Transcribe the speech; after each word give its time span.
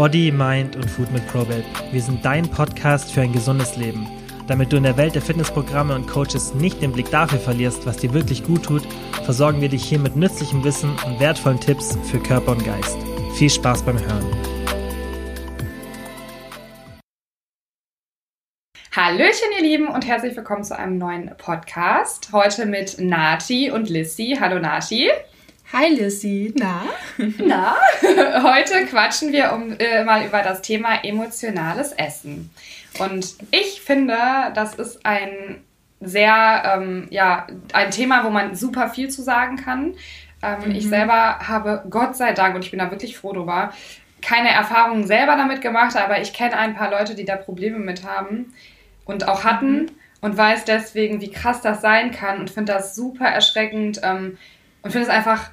Body, 0.00 0.32
Mind 0.32 0.76
und 0.76 0.90
Food 0.90 1.12
mit 1.12 1.26
Probate. 1.26 1.62
Wir 1.92 2.00
sind 2.00 2.24
dein 2.24 2.48
Podcast 2.50 3.12
für 3.12 3.20
ein 3.20 3.34
gesundes 3.34 3.76
Leben. 3.76 4.08
Damit 4.48 4.72
du 4.72 4.78
in 4.78 4.84
der 4.84 4.96
Welt 4.96 5.14
der 5.14 5.20
Fitnessprogramme 5.20 5.94
und 5.94 6.08
Coaches 6.08 6.54
nicht 6.54 6.80
den 6.80 6.92
Blick 6.92 7.10
dafür 7.10 7.38
verlierst, 7.38 7.84
was 7.84 7.98
dir 7.98 8.14
wirklich 8.14 8.42
gut 8.42 8.62
tut, 8.62 8.80
versorgen 9.24 9.60
wir 9.60 9.68
dich 9.68 9.84
hier 9.84 9.98
mit 9.98 10.16
nützlichem 10.16 10.64
Wissen 10.64 10.96
und 11.04 11.20
wertvollen 11.20 11.60
Tipps 11.60 11.98
für 12.10 12.18
Körper 12.18 12.52
und 12.52 12.64
Geist. 12.64 12.96
Viel 13.34 13.50
Spaß 13.50 13.82
beim 13.82 13.98
Hören. 13.98 14.24
Hallöchen, 18.96 19.48
ihr 19.58 19.62
Lieben, 19.68 19.88
und 19.88 20.06
herzlich 20.06 20.34
willkommen 20.34 20.64
zu 20.64 20.78
einem 20.78 20.96
neuen 20.96 21.36
Podcast. 21.36 22.30
Heute 22.32 22.64
mit 22.64 22.98
Nati 22.98 23.70
und 23.70 23.90
Lissy. 23.90 24.38
Hallo, 24.40 24.60
Nati. 24.60 25.10
Hi 25.72 25.88
Lissy, 25.88 26.52
na? 26.56 26.82
Na, 27.38 27.76
heute 28.42 28.86
quatschen 28.86 29.30
wir 29.30 29.52
um, 29.52 29.76
äh, 29.78 30.02
mal 30.02 30.26
über 30.26 30.42
das 30.42 30.62
Thema 30.62 31.04
emotionales 31.04 31.92
Essen. 31.92 32.50
Und 32.98 33.36
ich 33.52 33.80
finde, 33.80 34.16
das 34.52 34.74
ist 34.74 35.06
ein 35.06 35.62
sehr, 36.00 36.74
ähm, 36.74 37.06
ja, 37.10 37.46
ein 37.72 37.92
Thema, 37.92 38.24
wo 38.24 38.30
man 38.30 38.56
super 38.56 38.88
viel 38.88 39.10
zu 39.10 39.22
sagen 39.22 39.58
kann. 39.58 39.94
Ähm, 40.42 40.70
mhm. 40.70 40.74
Ich 40.74 40.88
selber 40.88 41.38
habe, 41.38 41.84
Gott 41.88 42.16
sei 42.16 42.32
Dank, 42.32 42.56
und 42.56 42.64
ich 42.64 42.72
bin 42.72 42.80
da 42.80 42.90
wirklich 42.90 43.16
froh 43.16 43.32
drüber, 43.32 43.72
keine 44.22 44.50
Erfahrungen 44.50 45.06
selber 45.06 45.36
damit 45.36 45.60
gemacht, 45.60 45.96
aber 45.96 46.20
ich 46.20 46.32
kenne 46.32 46.56
ein 46.56 46.74
paar 46.74 46.90
Leute, 46.90 47.14
die 47.14 47.24
da 47.24 47.36
Probleme 47.36 47.78
mit 47.78 48.04
haben 48.04 48.54
und 49.04 49.28
auch 49.28 49.44
hatten 49.44 49.82
mhm. 49.82 49.90
und 50.20 50.36
weiß 50.36 50.64
deswegen, 50.64 51.20
wie 51.20 51.30
krass 51.30 51.60
das 51.60 51.80
sein 51.80 52.10
kann 52.10 52.40
und 52.40 52.50
finde 52.50 52.72
das 52.72 52.96
super 52.96 53.26
erschreckend 53.26 54.00
ähm, 54.02 54.36
und 54.82 54.90
finde 54.90 55.06
es 55.06 55.12
einfach 55.12 55.50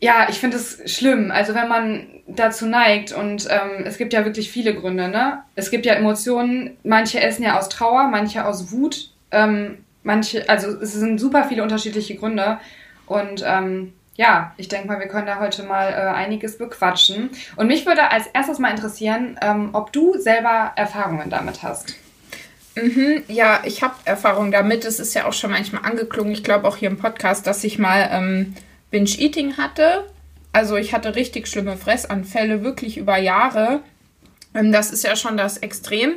ja, 0.00 0.26
ich 0.28 0.38
finde 0.38 0.56
es 0.56 0.80
schlimm. 0.92 1.30
Also 1.30 1.54
wenn 1.54 1.68
man 1.68 2.06
dazu 2.26 2.66
neigt 2.66 3.12
und 3.12 3.48
ähm, 3.50 3.84
es 3.84 3.98
gibt 3.98 4.12
ja 4.12 4.24
wirklich 4.24 4.50
viele 4.50 4.74
Gründe, 4.74 5.08
ne? 5.08 5.42
Es 5.54 5.70
gibt 5.70 5.86
ja 5.86 5.94
Emotionen, 5.94 6.76
manche 6.84 7.20
essen 7.20 7.42
ja 7.42 7.58
aus 7.58 7.68
Trauer, 7.68 8.08
manche 8.08 8.44
aus 8.44 8.70
Wut, 8.70 9.10
ähm, 9.30 9.78
manche, 10.02 10.48
also 10.48 10.68
es 10.80 10.92
sind 10.92 11.18
super 11.18 11.44
viele 11.44 11.62
unterschiedliche 11.62 12.16
Gründe 12.16 12.58
und 13.06 13.42
ähm, 13.46 13.92
ja, 14.18 14.52
ich 14.56 14.68
denke 14.68 14.88
mal, 14.88 14.98
wir 14.98 15.06
können 15.06 15.26
da 15.26 15.38
heute 15.38 15.62
mal 15.62 15.90
äh, 15.90 15.94
einiges 15.94 16.58
bequatschen. 16.58 17.30
Und 17.54 17.68
mich 17.68 17.86
würde 17.86 18.10
als 18.10 18.26
erstes 18.26 18.58
mal 18.58 18.70
interessieren, 18.70 19.38
ähm, 19.40 19.70
ob 19.74 19.92
du 19.92 20.18
selber 20.18 20.72
Erfahrungen 20.74 21.30
damit 21.30 21.62
hast. 21.62 21.94
Mhm, 22.74 23.22
ja, 23.28 23.60
ich 23.64 23.84
habe 23.84 23.94
Erfahrungen 24.04 24.50
damit. 24.50 24.84
Es 24.84 24.98
ist 24.98 25.14
ja 25.14 25.26
auch 25.26 25.32
schon 25.32 25.52
manchmal 25.52 25.84
angeklungen. 25.84 26.32
Ich 26.32 26.42
glaube 26.42 26.66
auch 26.66 26.76
hier 26.76 26.90
im 26.90 26.98
Podcast, 26.98 27.46
dass 27.46 27.62
ich 27.62 27.78
mal 27.78 28.08
ähm, 28.10 28.54
Binge-Eating 28.90 29.56
hatte. 29.56 30.04
Also 30.52 30.76
ich 30.76 30.92
hatte 30.92 31.14
richtig 31.14 31.46
schlimme 31.46 31.76
Fressanfälle, 31.76 32.62
wirklich 32.62 32.96
über 32.96 33.18
Jahre. 33.18 33.80
Ähm, 34.54 34.72
das 34.72 34.90
ist 34.90 35.04
ja 35.04 35.16
schon 35.16 35.36
das 35.36 35.58
Extrem. 35.58 36.14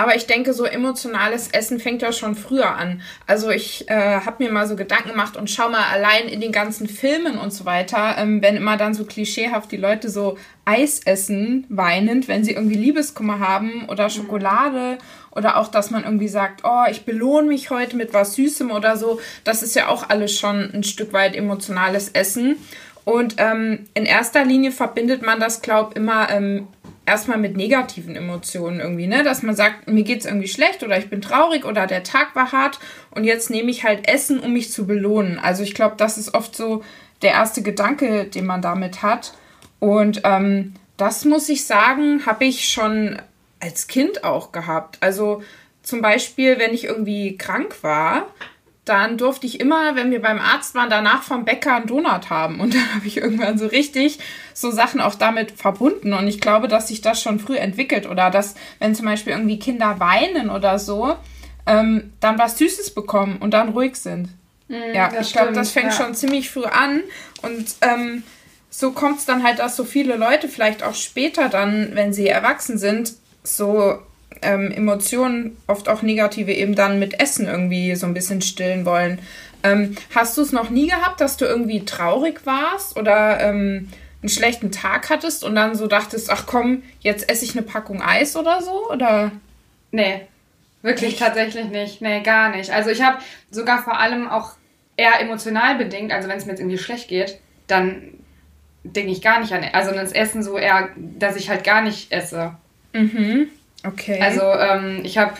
Aber 0.00 0.16
ich 0.16 0.26
denke, 0.26 0.54
so 0.54 0.64
emotionales 0.64 1.50
Essen 1.50 1.78
fängt 1.78 2.00
ja 2.00 2.10
schon 2.10 2.34
früher 2.34 2.74
an. 2.74 3.02
Also 3.26 3.50
ich 3.50 3.86
äh, 3.90 4.20
habe 4.20 4.42
mir 4.42 4.50
mal 4.50 4.66
so 4.66 4.74
Gedanken 4.74 5.10
gemacht 5.10 5.36
und 5.36 5.50
schau 5.50 5.68
mal 5.68 5.84
allein 5.92 6.26
in 6.26 6.40
den 6.40 6.52
ganzen 6.52 6.86
Filmen 6.86 7.36
und 7.36 7.52
so 7.52 7.66
weiter, 7.66 8.16
ähm, 8.16 8.40
wenn 8.40 8.56
immer 8.56 8.78
dann 8.78 8.94
so 8.94 9.04
klischeehaft 9.04 9.70
die 9.70 9.76
Leute 9.76 10.08
so 10.08 10.38
Eis 10.64 11.00
essen, 11.00 11.66
weinend, 11.68 12.28
wenn 12.28 12.44
sie 12.44 12.52
irgendwie 12.52 12.76
Liebeskummer 12.76 13.40
haben 13.40 13.90
oder 13.90 14.04
mhm. 14.04 14.10
Schokolade 14.10 14.96
oder 15.32 15.58
auch, 15.58 15.68
dass 15.68 15.90
man 15.90 16.04
irgendwie 16.04 16.28
sagt, 16.28 16.62
oh, 16.64 16.84
ich 16.90 17.04
belohne 17.04 17.48
mich 17.48 17.68
heute 17.68 17.94
mit 17.94 18.14
was 18.14 18.36
Süßem 18.36 18.70
oder 18.70 18.96
so. 18.96 19.20
Das 19.44 19.62
ist 19.62 19.76
ja 19.76 19.88
auch 19.88 20.08
alles 20.08 20.32
schon 20.32 20.70
ein 20.72 20.82
Stück 20.82 21.12
weit 21.12 21.36
emotionales 21.36 22.08
Essen. 22.08 22.56
Und 23.04 23.34
ähm, 23.36 23.86
in 23.92 24.06
erster 24.06 24.46
Linie 24.46 24.72
verbindet 24.72 25.20
man 25.20 25.40
das, 25.40 25.60
glaube 25.60 25.90
ich, 25.90 25.96
immer 25.96 26.30
ähm, 26.30 26.68
erstmal 27.10 27.38
mit 27.38 27.56
negativen 27.56 28.16
Emotionen 28.16 28.80
irgendwie, 28.80 29.06
ne? 29.06 29.22
Dass 29.22 29.42
man 29.42 29.54
sagt, 29.54 29.88
mir 29.88 30.04
geht 30.04 30.20
es 30.20 30.26
irgendwie 30.26 30.48
schlecht 30.48 30.82
oder 30.82 30.96
ich 30.96 31.10
bin 31.10 31.20
traurig 31.20 31.64
oder 31.64 31.86
der 31.86 32.02
Tag 32.04 32.34
war 32.34 32.52
hart 32.52 32.78
und 33.10 33.24
jetzt 33.24 33.50
nehme 33.50 33.70
ich 33.70 33.84
halt 33.84 34.08
Essen, 34.08 34.40
um 34.40 34.52
mich 34.52 34.72
zu 34.72 34.86
belohnen. 34.86 35.38
Also 35.38 35.62
ich 35.62 35.74
glaube, 35.74 35.96
das 35.96 36.16
ist 36.16 36.34
oft 36.34 36.56
so 36.56 36.82
der 37.22 37.32
erste 37.32 37.62
Gedanke, 37.62 38.24
den 38.24 38.46
man 38.46 38.62
damit 38.62 39.02
hat. 39.02 39.34
Und 39.78 40.22
ähm, 40.24 40.74
das 40.96 41.24
muss 41.24 41.48
ich 41.48 41.66
sagen, 41.66 42.24
habe 42.26 42.44
ich 42.44 42.68
schon 42.68 43.20
als 43.58 43.86
Kind 43.88 44.24
auch 44.24 44.52
gehabt. 44.52 44.98
Also 45.00 45.42
zum 45.82 46.02
Beispiel, 46.02 46.58
wenn 46.58 46.74
ich 46.74 46.84
irgendwie 46.84 47.36
krank 47.36 47.82
war, 47.82 48.26
dann 48.84 49.18
durfte 49.18 49.46
ich 49.46 49.60
immer, 49.60 49.94
wenn 49.94 50.10
wir 50.10 50.22
beim 50.22 50.38
Arzt 50.38 50.74
waren, 50.74 50.90
danach 50.90 51.22
vom 51.22 51.44
Bäcker 51.44 51.76
einen 51.76 51.86
Donut 51.86 52.30
haben. 52.30 52.60
Und 52.60 52.74
dann 52.74 52.94
habe 52.94 53.06
ich 53.06 53.18
irgendwann 53.18 53.58
so 53.58 53.66
richtig 53.66 54.18
so 54.54 54.70
Sachen 54.70 55.00
auch 55.00 55.14
damit 55.14 55.52
verbunden. 55.52 56.12
Und 56.12 56.26
ich 56.26 56.40
glaube, 56.40 56.68
dass 56.68 56.88
sich 56.88 57.00
das 57.00 57.22
schon 57.22 57.38
früh 57.38 57.56
entwickelt. 57.56 58.08
Oder 58.08 58.30
dass, 58.30 58.54
wenn 58.78 58.94
zum 58.94 59.06
Beispiel 59.06 59.32
irgendwie 59.32 59.58
Kinder 59.58 60.00
weinen 60.00 60.50
oder 60.50 60.78
so, 60.78 61.16
ähm, 61.66 62.12
dann 62.20 62.38
was 62.38 62.58
Süßes 62.58 62.94
bekommen 62.94 63.38
und 63.38 63.52
dann 63.52 63.70
ruhig 63.70 63.96
sind. 63.96 64.28
Mm, 64.68 64.94
ja, 64.94 65.10
ich 65.20 65.32
glaube, 65.32 65.52
das 65.52 65.70
fängt 65.70 65.92
ja. 65.92 66.04
schon 66.04 66.14
ziemlich 66.14 66.50
früh 66.50 66.64
an. 66.64 67.02
Und 67.42 67.74
ähm, 67.82 68.22
so 68.70 68.92
kommt 68.92 69.18
es 69.18 69.26
dann 69.26 69.42
halt, 69.42 69.58
dass 69.58 69.76
so 69.76 69.84
viele 69.84 70.16
Leute 70.16 70.48
vielleicht 70.48 70.82
auch 70.82 70.94
später 70.94 71.48
dann, 71.48 71.90
wenn 71.94 72.12
sie 72.12 72.28
erwachsen 72.28 72.78
sind, 72.78 73.14
so 73.42 73.98
ähm, 74.42 74.70
Emotionen, 74.70 75.56
oft 75.66 75.88
auch 75.88 76.02
negative, 76.02 76.52
eben 76.52 76.74
dann 76.74 76.98
mit 76.98 77.20
Essen 77.20 77.46
irgendwie 77.46 77.94
so 77.96 78.06
ein 78.06 78.14
bisschen 78.14 78.42
stillen 78.42 78.84
wollen. 78.84 79.20
Ähm, 79.62 79.96
hast 80.14 80.36
du 80.36 80.42
es 80.42 80.52
noch 80.52 80.70
nie 80.70 80.88
gehabt, 80.88 81.20
dass 81.20 81.36
du 81.36 81.44
irgendwie 81.44 81.84
traurig 81.84 82.46
warst 82.46 82.96
oder 82.96 83.40
ähm, 83.40 83.88
einen 84.22 84.28
schlechten 84.28 84.72
Tag 84.72 85.10
hattest 85.10 85.44
und 85.44 85.54
dann 85.54 85.74
so 85.74 85.86
dachtest, 85.86 86.30
ach 86.30 86.46
komm, 86.46 86.82
jetzt 87.00 87.28
esse 87.30 87.44
ich 87.44 87.52
eine 87.56 87.62
Packung 87.62 88.02
Eis 88.02 88.36
oder 88.36 88.62
so? 88.62 88.90
Oder? 88.90 89.32
Nee, 89.90 90.22
wirklich 90.82 91.12
Echt? 91.12 91.20
tatsächlich 91.20 91.66
nicht. 91.66 92.00
Nee, 92.00 92.20
gar 92.22 92.54
nicht. 92.54 92.70
Also 92.70 92.90
ich 92.90 93.02
habe 93.02 93.18
sogar 93.50 93.82
vor 93.82 93.98
allem 93.98 94.28
auch 94.28 94.52
eher 94.96 95.20
emotional 95.20 95.76
bedingt, 95.76 96.12
also 96.12 96.28
wenn 96.28 96.38
es 96.38 96.44
mir 96.44 96.52
jetzt 96.52 96.60
irgendwie 96.60 96.78
schlecht 96.78 97.08
geht, 97.08 97.38
dann 97.66 98.14
denke 98.84 99.12
ich 99.12 99.22
gar 99.22 99.40
nicht 99.40 99.52
an, 99.52 99.64
also 99.72 99.92
das 99.92 100.12
Essen 100.12 100.42
so 100.42 100.56
eher, 100.56 100.90
dass 100.96 101.36
ich 101.36 101.50
halt 101.50 101.64
gar 101.64 101.82
nicht 101.82 102.12
esse. 102.12 102.54
Mhm. 102.92 103.48
Okay. 103.86 104.20
Also 104.20 104.42
ähm, 104.42 105.00
ich 105.04 105.18
habe, 105.18 105.32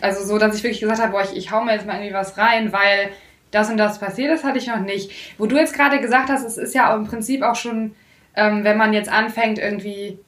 also 0.00 0.24
so, 0.24 0.38
dass 0.38 0.56
ich 0.56 0.62
wirklich 0.62 0.80
gesagt 0.80 1.00
habe, 1.00 1.12
boah, 1.12 1.22
ich, 1.22 1.36
ich 1.36 1.50
hau 1.50 1.62
mir 1.62 1.72
jetzt 1.72 1.86
mal 1.86 1.94
irgendwie 1.94 2.14
was 2.14 2.38
rein, 2.38 2.72
weil 2.72 3.10
das 3.50 3.70
und 3.70 3.76
das 3.76 3.98
passiert 3.98 4.32
ist, 4.32 4.44
hatte 4.44 4.58
ich 4.58 4.66
noch 4.66 4.80
nicht. 4.80 5.10
Wo 5.38 5.46
du 5.46 5.56
jetzt 5.56 5.74
gerade 5.74 6.00
gesagt 6.00 6.28
hast, 6.28 6.44
es 6.44 6.56
ist 6.56 6.74
ja 6.74 6.94
im 6.94 7.06
Prinzip 7.06 7.42
auch 7.42 7.56
schon, 7.56 7.94
ähm, 8.34 8.64
wenn 8.64 8.76
man 8.76 8.92
jetzt 8.92 9.10
anfängt, 9.10 9.58
irgendwie 9.58 10.18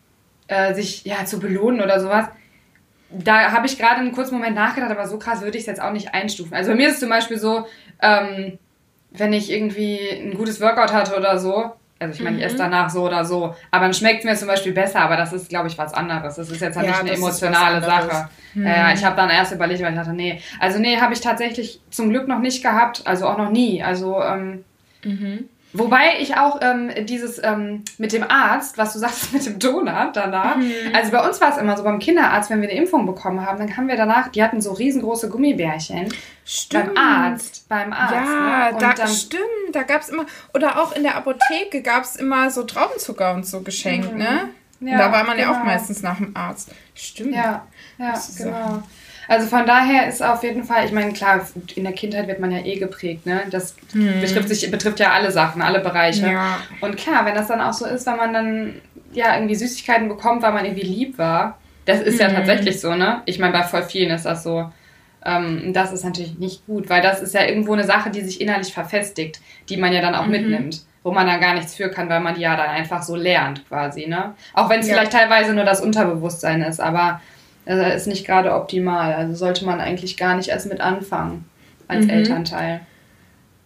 äh, 0.49 0.75
sich 0.75 1.05
ja 1.05 1.25
zu 1.25 1.41
belohnen 1.41 1.81
oder 1.81 1.99
sowas, 1.99 2.27
da 3.11 3.53
habe 3.53 3.67
ich 3.67 3.79
gerade 3.79 4.01
einen 4.01 4.13
kurzen 4.13 4.35
Moment 4.35 4.55
nachgedacht, 4.55 4.91
aber 4.91 5.07
so 5.07 5.19
krass 5.19 5.41
würde 5.41 5.57
ich 5.57 5.63
es 5.63 5.67
jetzt 5.67 5.81
auch 5.81 5.93
nicht 5.93 6.15
einstufen. 6.15 6.55
Also 6.55 6.71
bei 6.71 6.77
mir 6.77 6.89
ist 6.89 6.95
es 6.95 7.01
zum 7.01 7.09
Beispiel 7.09 7.39
so, 7.39 7.67
ähm, 8.03 8.59
wenn 9.11 9.33
ich 9.33 9.51
irgendwie 9.51 9.99
ein 10.11 10.35
gutes 10.35 10.61
Workout 10.61 10.93
hatte 10.93 11.17
oder 11.17 11.39
so, 11.39 11.73
also 11.99 12.15
ich 12.15 12.23
meine, 12.23 12.37
ich 12.37 12.45
esse 12.45 12.57
mhm. 12.57 12.59
danach 12.59 12.91
so 12.91 13.07
oder 13.07 13.25
so. 13.25 13.55
Aber 13.71 13.85
dann 13.85 13.95
schmeckt 13.95 14.19
es 14.19 14.25
mir 14.25 14.37
zum 14.37 14.49
Beispiel 14.49 14.73
besser, 14.73 15.01
aber 15.01 15.17
das 15.17 15.33
ist, 15.33 15.49
glaube 15.49 15.69
ich, 15.69 15.79
was 15.79 15.95
anderes. 15.95 16.37
Das 16.37 16.51
ist 16.51 16.61
jetzt 16.61 16.77
halt 16.77 16.87
ja, 16.87 16.93
nicht 16.93 17.01
eine 17.01 17.13
emotionale 17.13 17.81
Sache. 17.83 18.29
Mhm. 18.55 18.67
Ja, 18.67 18.93
ich 18.93 19.03
habe 19.05 19.17
dann 19.17 19.31
erst 19.31 19.53
überlegt, 19.53 19.83
weil 19.83 19.93
ich 19.93 19.99
dachte, 19.99 20.13
nee. 20.13 20.41
Also 20.61 20.79
nee, 20.79 20.99
habe 20.99 21.15
ich 21.15 21.21
tatsächlich 21.21 21.81
zum 21.91 22.11
Glück 22.11 22.29
noch 22.29 22.41
nicht 22.41 22.63
gehabt, 22.63 23.03
also 23.07 23.27
auch 23.27 23.39
noch 23.39 23.51
nie. 23.51 23.83
Also 23.83 24.23
ähm, 24.23 24.65
mhm. 25.05 25.49
Wobei 25.79 26.21
ich 26.21 26.37
auch 26.37 26.61
ähm, 26.63 26.91
dieses 27.07 27.43
ähm, 27.43 27.85
mit 27.99 28.13
dem 28.13 28.23
Arzt, 28.23 28.79
was 28.79 28.93
du 28.93 28.99
sagst 29.01 29.33
mit 29.33 29.45
dem 29.47 29.59
Donut 29.59 30.15
danach, 30.15 30.57
mhm. 30.57 30.73
also 30.95 31.11
bei 31.11 31.27
uns 31.27 31.41
war 31.41 31.51
es 31.51 31.59
immer 31.59 31.77
so 31.77 31.83
beim 31.83 31.99
Kinderarzt, 31.99 32.51
wenn 32.51 32.61
wir 32.61 32.69
eine 32.69 32.79
Impfung 32.79 33.07
bekommen 33.07 33.45
haben, 33.45 33.59
dann 33.59 33.77
haben 33.77 33.89
wir 33.89 33.97
danach, 33.97 34.29
die 34.29 34.43
hatten 34.43 34.61
so 34.61 34.73
riesengroße 34.73 35.29
Gummibärchen. 35.29 36.13
Stimmt. 36.45 36.95
Beim 36.95 36.97
Arzt, 36.97 37.69
beim 37.69 37.93
Arzt. 37.93 38.15
Ja, 38.15 38.71
ne? 38.73 38.77
da, 38.79 38.93
dann, 38.95 39.09
stimmt, 39.09 39.43
da 39.73 39.83
gab 39.83 40.03
es 40.03 40.09
immer, 40.09 40.27
oder 40.55 40.81
auch 40.81 40.93
in 40.93 41.03
der 41.03 41.17
Apotheke 41.17 41.83
gab 41.83 42.05
es 42.05 42.17
immer 42.17 42.51
so 42.51 42.63
Traubenzucker 42.63 43.35
und 43.35 43.47
so 43.47 43.63
geschenkt, 43.63 44.13
mhm. 44.13 44.19
ne? 44.19 44.49
Ja, 44.81 44.99
da 44.99 45.13
war 45.13 45.25
man 45.25 45.37
genau. 45.37 45.49
ja 45.49 45.55
auch 45.55 45.63
genau. 45.63 45.73
meistens 45.73 46.03
nach 46.03 46.19
dem 46.19 46.37
Arzt. 46.37 46.71
Stimmt. 46.95 47.35
Ja, 47.35 47.67
ja 47.99 48.15
genau. 48.37 48.83
Also 49.29 49.47
von 49.47 49.67
daher 49.67 50.09
ist 50.09 50.23
auf 50.23 50.43
jeden 50.43 50.65
Fall, 50.65 50.85
ich 50.85 50.93
meine, 50.93 51.13
klar, 51.13 51.47
in 51.75 51.85
der 51.85 51.93
Kindheit 51.93 52.29
wird 52.29 52.41
man 52.41 52.51
ja 52.51 52.59
eh 52.59 52.77
geprägt, 52.77 53.27
ne? 53.27 53.43
Das 53.51 53.77
hm. 53.93 54.21
betrifft, 54.21 54.49
sich, 54.49 54.71
betrifft 54.71 55.01
ja 55.01 55.13
alle 55.13 55.31
Sachen, 55.31 55.63
alle 55.63 55.81
Bereiche. 55.81 56.31
Ja. 56.31 56.59
Und 56.81 56.97
klar, 56.97 57.25
wenn 57.27 57.35
das 57.35 57.49
dann 57.49 57.61
auch 57.61 57.73
so 57.73 57.87
ist, 57.87 58.07
wenn 58.07 58.17
man 58.17 58.33
dann 58.33 58.75
ja 59.13 59.35
irgendwie 59.35 59.55
Süßigkeiten 59.55 60.09
bekommt, 60.09 60.43
weil 60.43 60.53
man 60.53 60.65
irgendwie 60.65 60.87
lieb 60.87 61.19
war, 61.19 61.59
das 61.85 62.01
ist 62.01 62.21
hm. 62.21 62.29
ja 62.29 62.35
tatsächlich 62.35 62.81
so, 62.81 62.95
ne? 62.95 63.23
Ich 63.27 63.39
meine, 63.39 63.53
bei 63.53 63.63
voll 63.63 63.83
vielen 63.83 64.11
ist 64.11 64.27
das 64.27 64.43
so. 64.43 64.71
Ähm, 65.25 65.73
das 65.73 65.93
ist 65.93 66.05
natürlich 66.05 66.39
nicht 66.39 66.67
gut, 66.67 66.89
weil 66.89 67.03
das 67.03 67.21
ist 67.21 67.35
ja 67.35 67.45
irgendwo 67.45 67.73
eine 67.73 67.85
Sache, 67.85 68.11
die 68.11 68.21
sich 68.21 68.41
innerlich 68.41 68.73
verfestigt, 68.73 69.41
die 69.69 69.77
man 69.77 69.93
ja 69.93 70.01
dann 70.01 70.15
auch 70.15 70.27
mhm. 70.27 70.33
mitnimmt 70.33 70.87
wo 71.07 71.13
man 71.13 71.29
dann 71.29 71.41
gar 71.41 71.55
nichts 71.55 71.77
für 71.77 71.89
kann, 71.89 72.09
weil 72.09 72.19
man 72.19 72.35
die 72.35 72.41
ja 72.41 72.57
dann 72.57 72.69
einfach 72.69 73.01
so 73.01 73.15
lernt 73.15 73.65
quasi, 73.69 74.09
ne? 74.09 74.35
Auch 74.55 74.69
wenn 74.69 74.81
es 74.81 74.89
ja. 74.89 74.95
vielleicht 74.95 75.13
teilweise 75.13 75.55
nur 75.55 75.65
das 75.65 75.81
Unterbewusstsein 75.81 76.63
ist, 76.63 76.81
aber 76.81 77.21
ist 77.67 78.07
nicht 78.07 78.27
gerade 78.27 78.55
optimal. 78.55 79.13
Also 79.15 79.35
sollte 79.35 79.65
man 79.65 79.81
eigentlich 79.81 80.17
gar 80.17 80.37
nicht 80.37 80.49
erst 80.49 80.67
mit 80.67 80.81
anfangen 80.81 81.45
als 81.89 82.05
mhm. 82.05 82.11
Elternteil. 82.11 82.81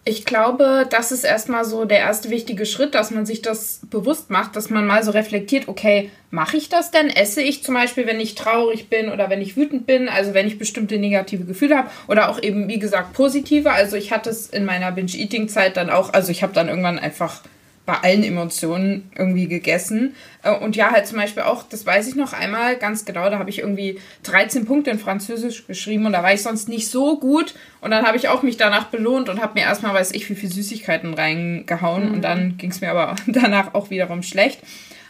Ich 0.03 0.25
glaube, 0.25 0.87
das 0.89 1.13
ist 1.13 1.25
erstmal 1.25 1.67
so 1.67 1.85
der 1.85 1.99
erste 1.99 2.31
wichtige 2.31 2.65
Schritt, 2.65 2.95
dass 2.95 3.11
man 3.11 3.27
sich 3.27 3.43
das 3.43 3.83
bewusst 3.91 4.31
macht, 4.31 4.57
dass 4.57 4.71
man 4.71 4.87
mal 4.87 5.03
so 5.03 5.11
reflektiert, 5.11 5.69
okay, 5.69 6.11
mache 6.31 6.57
ich 6.57 6.71
das 6.71 6.91
denn? 6.91 7.11
Esse 7.11 7.43
ich 7.43 7.63
zum 7.63 7.75
Beispiel, 7.75 8.07
wenn 8.07 8.19
ich 8.19 8.35
traurig 8.35 8.89
bin 8.89 9.11
oder 9.11 9.29
wenn 9.29 9.43
ich 9.43 9.59
wütend 9.59 9.87
bin, 9.87 10.09
also 10.09 10.33
wenn 10.33 10.47
ich 10.47 10.59
bestimmte 10.59 10.97
negative 10.97 11.45
Gefühle 11.45 11.77
habe 11.77 11.91
oder 12.09 12.31
auch 12.31 12.43
eben, 12.43 12.67
wie 12.69 12.79
gesagt, 12.79 13.13
positive. 13.13 13.73
Also 13.73 13.97
ich 13.97 14.11
hatte 14.11 14.31
es 14.31 14.49
in 14.49 14.65
meiner 14.65 14.91
Binge-Eating-Zeit 14.91 15.77
dann 15.77 15.91
auch, 15.91 16.15
also 16.15 16.33
ich 16.33 16.43
habe 16.43 16.55
dann 16.55 16.69
irgendwann 16.69 16.99
einfach 16.99 17.43
bei 17.87 17.95
allen 17.95 18.23
Emotionen 18.23 19.11
irgendwie 19.17 19.49
gegessen. 19.49 20.15
Äh, 20.43 20.55
und 20.55 20.77
ja, 20.77 20.91
halt 20.91 21.07
zum 21.07 21.19
Beispiel 21.19 21.43
auch, 21.43 21.65
das 21.65 21.87
weiß 21.87 22.09
ich 22.09 22.15
noch 22.15 22.33
einmal 22.33 22.77
ganz 22.77 23.05
genau, 23.05 23.29
da 23.31 23.39
habe 23.39 23.51
ich 23.51 23.61
irgendwie 23.61 23.99
13 24.25 24.65
Punkte 24.65 24.91
in 24.91 24.99
Französisch 24.99 25.67
geschrieben 25.67 26.07
und 26.07 26.13
da 26.13 26.23
war 26.23 26.33
ich 26.33 26.43
sonst 26.43 26.69
nicht 26.69 26.89
so 26.89 27.19
gut. 27.19 27.55
Und 27.81 27.91
dann 27.91 28.07
habe 28.07 28.17
ich 28.17 28.29
auch 28.29 28.43
mich 28.43 28.57
danach 28.57 28.87
belohnt 28.87 29.29
und 29.29 29.41
habe 29.41 29.59
mir 29.59 29.65
erstmal, 29.65 29.95
weiß 29.95 30.13
ich, 30.13 30.29
wie 30.31 30.35
viel 30.35 30.51
Süßigkeiten 30.51 31.15
reingehauen. 31.15 32.09
Mhm. 32.09 32.15
Und 32.15 32.23
dann 32.23 32.57
ging 32.59 32.71
es 32.71 32.81
mir 32.81 32.91
aber 32.91 33.17
danach 33.27 33.75
auch 33.75 33.91
wiederum 33.91 34.23
schlecht. 34.23 34.61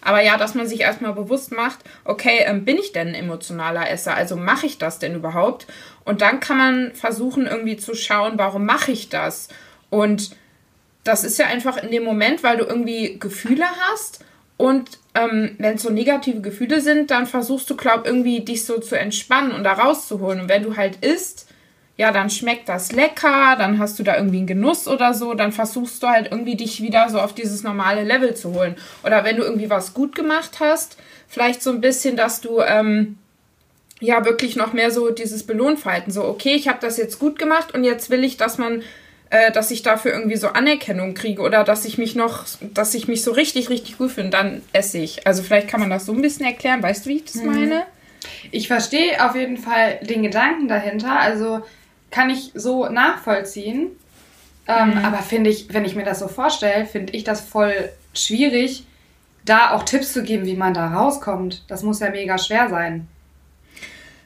Aber 0.02 0.22
ja, 0.22 0.38
dass 0.38 0.54
man 0.54 0.66
sich 0.66 0.80
erstmal 0.80 1.12
bewusst 1.12 1.52
macht, 1.52 1.80
okay, 2.04 2.44
ähm, 2.46 2.64
bin 2.64 2.78
ich 2.78 2.92
denn 2.92 3.08
ein 3.08 3.14
emotionaler 3.14 3.90
Esser? 3.90 4.14
Also 4.14 4.36
mache 4.36 4.66
ich 4.66 4.78
das 4.78 4.98
denn 4.98 5.14
überhaupt? 5.14 5.66
Und 6.04 6.22
dann 6.22 6.40
kann 6.40 6.56
man 6.56 6.92
versuchen, 6.94 7.46
irgendwie 7.46 7.76
zu 7.76 7.94
schauen, 7.94 8.34
warum 8.36 8.64
mache 8.64 8.92
ich 8.92 9.10
das? 9.10 9.48
Und 9.90 10.30
das 11.04 11.24
ist 11.24 11.38
ja 11.38 11.46
einfach 11.46 11.82
in 11.82 11.90
dem 11.90 12.04
Moment, 12.04 12.42
weil 12.42 12.58
du 12.58 12.64
irgendwie 12.64 13.18
Gefühle 13.18 13.66
hast 13.90 14.24
und 14.60 14.98
ähm, 15.14 15.56
wenn 15.56 15.76
es 15.76 15.82
so 15.82 15.88
negative 15.90 16.42
Gefühle 16.42 16.82
sind, 16.82 17.10
dann 17.10 17.26
versuchst 17.26 17.70
du, 17.70 17.76
glaub 17.76 18.06
irgendwie 18.06 18.40
dich 18.40 18.66
so 18.66 18.78
zu 18.78 18.94
entspannen 18.94 19.52
und 19.52 19.64
da 19.64 19.72
rauszuholen. 19.72 20.42
Und 20.42 20.48
wenn 20.50 20.62
du 20.62 20.76
halt 20.76 21.02
isst, 21.02 21.48
ja, 21.96 22.12
dann 22.12 22.28
schmeckt 22.28 22.68
das 22.68 22.92
lecker, 22.92 23.56
dann 23.58 23.78
hast 23.78 23.98
du 23.98 24.02
da 24.02 24.16
irgendwie 24.16 24.36
einen 24.36 24.46
Genuss 24.46 24.86
oder 24.86 25.14
so, 25.14 25.32
dann 25.32 25.52
versuchst 25.52 26.02
du 26.02 26.08
halt 26.08 26.28
irgendwie 26.30 26.56
dich 26.56 26.82
wieder 26.82 27.08
so 27.08 27.20
auf 27.20 27.34
dieses 27.34 27.62
normale 27.62 28.04
Level 28.04 28.34
zu 28.34 28.52
holen. 28.54 28.76
Oder 29.02 29.24
wenn 29.24 29.36
du 29.36 29.42
irgendwie 29.44 29.70
was 29.70 29.94
gut 29.94 30.14
gemacht 30.14 30.60
hast, 30.60 30.98
vielleicht 31.26 31.62
so 31.62 31.70
ein 31.70 31.80
bisschen, 31.80 32.16
dass 32.16 32.42
du 32.42 32.60
ähm, 32.60 33.16
ja 33.98 34.24
wirklich 34.24 34.56
noch 34.56 34.74
mehr 34.74 34.90
so 34.90 35.10
dieses 35.10 35.42
Belohnverhalten, 35.42 36.12
so 36.12 36.24
okay, 36.24 36.54
ich 36.54 36.68
habe 36.68 36.78
das 36.82 36.98
jetzt 36.98 37.18
gut 37.18 37.38
gemacht 37.38 37.72
und 37.74 37.84
jetzt 37.84 38.10
will 38.10 38.24
ich, 38.24 38.36
dass 38.36 38.58
man 38.58 38.82
äh, 39.30 39.52
dass 39.52 39.70
ich 39.70 39.82
dafür 39.82 40.12
irgendwie 40.12 40.36
so 40.36 40.48
Anerkennung 40.48 41.14
kriege 41.14 41.42
oder 41.42 41.64
dass 41.64 41.84
ich 41.84 41.98
mich 41.98 42.16
noch, 42.16 42.44
dass 42.60 42.94
ich 42.94 43.08
mich 43.08 43.22
so 43.22 43.30
richtig, 43.32 43.70
richtig 43.70 43.96
gut 43.96 44.10
finde, 44.10 44.30
dann 44.30 44.62
esse 44.72 44.98
ich. 44.98 45.26
Also 45.26 45.42
vielleicht 45.42 45.68
kann 45.68 45.80
man 45.80 45.90
das 45.90 46.06
so 46.06 46.12
ein 46.12 46.20
bisschen 46.20 46.46
erklären. 46.46 46.82
Weißt 46.82 47.06
du, 47.06 47.10
wie 47.10 47.16
ich 47.16 47.24
das 47.24 47.36
mhm. 47.36 47.46
meine? 47.46 47.82
Ich 48.50 48.66
verstehe 48.68 49.24
auf 49.24 49.36
jeden 49.36 49.56
Fall 49.56 50.00
den 50.02 50.24
Gedanken 50.24 50.68
dahinter. 50.68 51.18
Also 51.18 51.62
kann 52.10 52.28
ich 52.28 52.50
so 52.54 52.88
nachvollziehen. 52.88 53.90
Ähm, 54.66 54.90
mhm. 54.90 55.04
Aber 55.04 55.18
finde 55.18 55.50
ich, 55.50 55.72
wenn 55.72 55.84
ich 55.84 55.94
mir 55.94 56.04
das 56.04 56.18
so 56.18 56.28
vorstelle, 56.28 56.84
finde 56.84 57.12
ich 57.12 57.24
das 57.24 57.40
voll 57.40 57.90
schwierig, 58.14 58.84
da 59.44 59.70
auch 59.70 59.84
Tipps 59.84 60.12
zu 60.12 60.22
geben, 60.22 60.44
wie 60.44 60.56
man 60.56 60.74
da 60.74 60.88
rauskommt. 60.88 61.64
Das 61.68 61.82
muss 61.82 62.00
ja 62.00 62.10
mega 62.10 62.36
schwer 62.36 62.68
sein. 62.68 63.06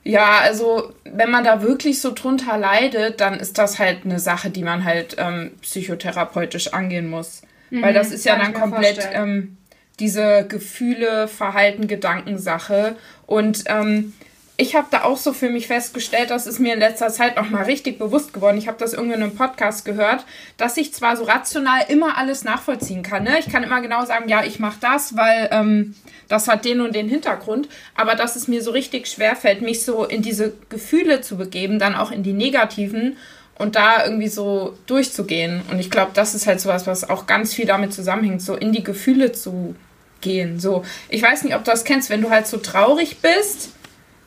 Ja, 0.04 0.40
also 0.40 0.92
wenn 1.04 1.30
man 1.30 1.44
da 1.44 1.62
wirklich 1.62 2.00
so 2.00 2.12
drunter 2.12 2.58
leidet, 2.58 3.20
dann 3.20 3.40
ist 3.40 3.56
das 3.56 3.78
halt 3.78 4.04
eine 4.04 4.18
Sache, 4.18 4.50
die 4.50 4.62
man 4.62 4.84
halt 4.84 5.16
ähm, 5.18 5.52
psychotherapeutisch 5.62 6.74
angehen 6.74 7.08
muss. 7.08 7.42
Mhm, 7.70 7.82
Weil 7.82 7.94
das 7.94 8.12
ist 8.12 8.26
ja 8.26 8.36
dann 8.36 8.52
komplett 8.52 9.08
ähm, 9.12 9.56
diese 9.98 10.46
Gefühle, 10.46 11.26
Verhalten, 11.26 11.88
Gedankensache. 11.88 12.96
Und 13.26 13.64
ähm, 13.66 14.12
ich 14.56 14.76
habe 14.76 14.86
da 14.90 15.02
auch 15.02 15.16
so 15.16 15.32
für 15.32 15.50
mich 15.50 15.66
festgestellt, 15.66 16.30
das 16.30 16.46
ist 16.46 16.60
mir 16.60 16.74
in 16.74 16.78
letzter 16.78 17.08
Zeit 17.08 17.36
noch 17.36 17.50
mal 17.50 17.64
richtig 17.64 17.98
bewusst 17.98 18.32
geworden. 18.32 18.56
Ich 18.56 18.68
habe 18.68 18.78
das 18.78 18.92
irgendwie 18.92 19.16
in 19.16 19.22
einem 19.22 19.34
Podcast 19.34 19.84
gehört, 19.84 20.24
dass 20.58 20.76
ich 20.76 20.94
zwar 20.94 21.16
so 21.16 21.24
rational 21.24 21.80
immer 21.88 22.16
alles 22.16 22.44
nachvollziehen 22.44 23.02
kann. 23.02 23.24
Ne? 23.24 23.40
Ich 23.40 23.50
kann 23.50 23.64
immer 23.64 23.80
genau 23.80 24.04
sagen, 24.04 24.28
ja, 24.28 24.44
ich 24.44 24.60
mache 24.60 24.78
das, 24.80 25.16
weil 25.16 25.48
ähm, 25.50 25.96
das 26.28 26.46
hat 26.46 26.64
den 26.64 26.80
und 26.82 26.94
den 26.94 27.08
Hintergrund. 27.08 27.68
Aber 27.96 28.14
dass 28.14 28.36
es 28.36 28.46
mir 28.46 28.62
so 28.62 28.70
richtig 28.70 29.08
schwer 29.08 29.34
fällt, 29.34 29.60
mich 29.60 29.84
so 29.84 30.04
in 30.04 30.22
diese 30.22 30.52
Gefühle 30.68 31.20
zu 31.20 31.36
begeben, 31.36 31.80
dann 31.80 31.96
auch 31.96 32.12
in 32.12 32.22
die 32.22 32.32
negativen 32.32 33.16
und 33.58 33.74
da 33.74 34.04
irgendwie 34.04 34.28
so 34.28 34.78
durchzugehen. 34.86 35.62
Und 35.72 35.80
ich 35.80 35.90
glaube, 35.90 36.12
das 36.14 36.32
ist 36.36 36.46
halt 36.46 36.60
sowas, 36.60 36.86
was 36.86 37.10
auch 37.10 37.26
ganz 37.26 37.54
viel 37.54 37.66
damit 37.66 37.92
zusammenhängt, 37.92 38.40
so 38.40 38.54
in 38.54 38.70
die 38.70 38.84
Gefühle 38.84 39.32
zu 39.32 39.74
gehen. 40.20 40.60
So, 40.60 40.84
ich 41.08 41.22
weiß 41.22 41.42
nicht, 41.42 41.56
ob 41.56 41.64
du 41.64 41.72
das 41.72 41.82
kennst, 41.82 42.08
wenn 42.08 42.22
du 42.22 42.30
halt 42.30 42.46
so 42.46 42.58
traurig 42.58 43.18
bist 43.18 43.70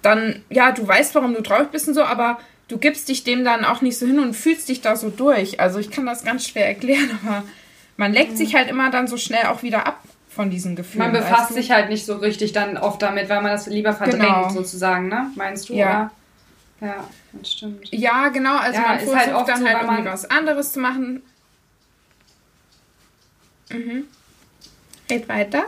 dann, 0.01 0.43
ja, 0.49 0.71
du 0.71 0.87
weißt, 0.87 1.15
warum 1.15 1.33
du 1.33 1.41
traurig 1.41 1.69
bist 1.69 1.87
und 1.87 1.93
so, 1.93 2.03
aber 2.03 2.39
du 2.67 2.77
gibst 2.77 3.09
dich 3.09 3.23
dem 3.23 3.43
dann 3.43 3.65
auch 3.65 3.81
nicht 3.81 3.97
so 3.97 4.05
hin 4.05 4.19
und 4.19 4.35
fühlst 4.35 4.69
dich 4.69 4.81
da 4.81 4.95
so 4.95 5.09
durch. 5.09 5.59
Also 5.59 5.79
ich 5.79 5.91
kann 5.91 6.05
das 6.05 6.23
ganz 6.23 6.47
schwer 6.47 6.67
erklären, 6.67 7.09
aber 7.25 7.43
man 7.97 8.13
leckt 8.13 8.33
mhm. 8.33 8.37
sich 8.37 8.55
halt 8.55 8.69
immer 8.69 8.91
dann 8.91 9.07
so 9.07 9.17
schnell 9.17 9.45
auch 9.47 9.63
wieder 9.63 9.87
ab 9.87 10.01
von 10.29 10.49
diesen 10.49 10.75
Gefühlen. 10.75 11.11
Man 11.11 11.21
befasst 11.21 11.41
weißt 11.41 11.49
du? 11.51 11.53
sich 11.55 11.71
halt 11.71 11.89
nicht 11.89 12.05
so 12.05 12.17
richtig 12.17 12.53
dann 12.53 12.77
oft 12.77 13.01
damit, 13.01 13.27
weil 13.29 13.41
man 13.41 13.51
das 13.51 13.65
lieber 13.67 13.93
verdrängt 13.93 14.21
genau. 14.21 14.49
sozusagen, 14.49 15.07
ne? 15.07 15.31
Meinst 15.35 15.69
du? 15.69 15.73
Ja. 15.73 16.11
Oder? 16.79 16.87
Ja, 16.87 17.03
das 17.33 17.51
stimmt. 17.51 17.91
Ja, 17.91 18.29
genau. 18.29 18.57
Also 18.57 18.79
ja, 18.79 18.87
man 18.87 18.99
versucht 18.99 19.17
halt 19.17 19.49
dann 19.49 19.59
so, 19.61 19.67
halt 19.67 19.81
irgendwie 19.81 20.05
was 20.05 20.29
anderes 20.29 20.73
zu 20.73 20.79
machen. 20.79 21.23
Mhm. 23.71 24.05
Red 25.09 25.29
weiter. 25.29 25.63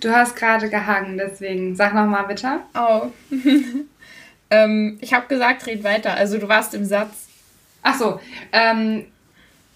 Du 0.00 0.10
hast 0.10 0.34
gerade 0.34 0.70
gehangen, 0.70 1.18
deswegen 1.18 1.76
sag 1.76 1.92
nochmal 1.94 2.26
bitte. 2.26 2.60
Oh. 2.74 3.08
ähm, 4.50 4.98
ich 5.00 5.12
habe 5.12 5.26
gesagt, 5.26 5.66
red 5.66 5.84
weiter. 5.84 6.14
Also 6.14 6.38
du 6.38 6.48
warst 6.48 6.74
im 6.74 6.84
Satz. 6.84 7.28
Ach 7.82 7.98
so. 7.98 8.20
Ähm, 8.52 9.06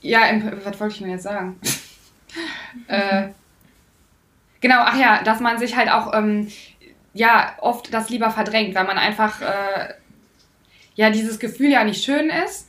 ja, 0.01 0.27
im, 0.27 0.65
was 0.65 0.81
wollte 0.81 0.95
ich 0.95 1.01
denn 1.01 1.11
jetzt 1.11 1.25
sagen? 1.25 1.61
äh, 2.89 3.29
genau, 4.61 4.81
ach 4.81 4.99
ja, 4.99 5.23
dass 5.23 5.41
man 5.41 5.59
sich 5.59 5.77
halt 5.77 5.91
auch 5.91 6.15
ähm, 6.15 6.49
ja 7.13 7.55
oft 7.61 7.93
das 7.93 8.09
lieber 8.09 8.31
verdrängt, 8.31 8.75
weil 8.75 8.85
man 8.85 8.99
einfach 8.99 9.43
äh, 9.43 9.95
ja 10.95 11.11
dieses 11.11 11.39
Gefühl 11.39 11.71
ja 11.71 11.85
nicht 11.85 12.03
schön 12.03 12.31
ist 12.31 12.69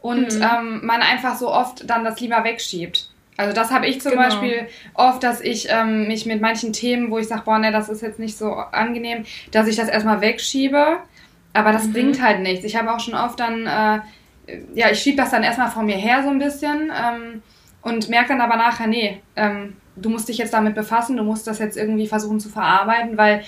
und 0.00 0.32
mhm. 0.32 0.42
ähm, 0.42 0.86
man 0.86 1.02
einfach 1.02 1.36
so 1.36 1.52
oft 1.52 1.88
dann 1.88 2.04
das 2.04 2.20
lieber 2.20 2.44
wegschiebt. 2.44 3.10
Also 3.36 3.54
das 3.54 3.70
habe 3.70 3.86
ich 3.86 4.00
zum 4.00 4.12
genau. 4.12 4.24
Beispiel 4.24 4.68
oft, 4.94 5.22
dass 5.22 5.40
ich 5.40 5.68
ähm, 5.70 6.08
mich 6.08 6.26
mit 6.26 6.40
manchen 6.40 6.72
Themen, 6.72 7.10
wo 7.10 7.18
ich 7.18 7.28
sage, 7.28 7.42
boah, 7.44 7.58
ne, 7.58 7.70
das 7.70 7.88
ist 7.88 8.02
jetzt 8.02 8.18
nicht 8.18 8.36
so 8.36 8.52
angenehm, 8.52 9.24
dass 9.50 9.66
ich 9.66 9.76
das 9.76 9.88
erstmal 9.88 10.20
wegschiebe. 10.20 10.98
Aber 11.52 11.72
das 11.72 11.84
mhm. 11.84 11.92
bringt 11.92 12.22
halt 12.22 12.40
nichts. 12.40 12.64
Ich 12.64 12.76
habe 12.76 12.92
auch 12.92 13.00
schon 13.00 13.14
oft 13.14 13.40
dann, 13.40 13.66
äh, 13.66 14.00
ja, 14.74 14.90
ich 14.90 15.00
schiebe 15.00 15.16
das 15.16 15.30
dann 15.30 15.42
erstmal 15.42 15.70
vor 15.70 15.82
mir 15.82 15.96
her 15.96 16.22
so 16.22 16.28
ein 16.28 16.38
bisschen 16.38 16.90
ähm, 16.90 17.42
und 17.82 18.08
merke 18.08 18.28
dann 18.28 18.40
aber 18.40 18.56
nachher, 18.56 18.86
nee, 18.86 19.20
ähm, 19.36 19.74
du 19.96 20.10
musst 20.10 20.28
dich 20.28 20.38
jetzt 20.38 20.52
damit 20.52 20.74
befassen, 20.74 21.16
du 21.16 21.24
musst 21.24 21.46
das 21.46 21.58
jetzt 21.58 21.76
irgendwie 21.76 22.06
versuchen 22.06 22.40
zu 22.40 22.48
verarbeiten, 22.48 23.16
weil 23.16 23.42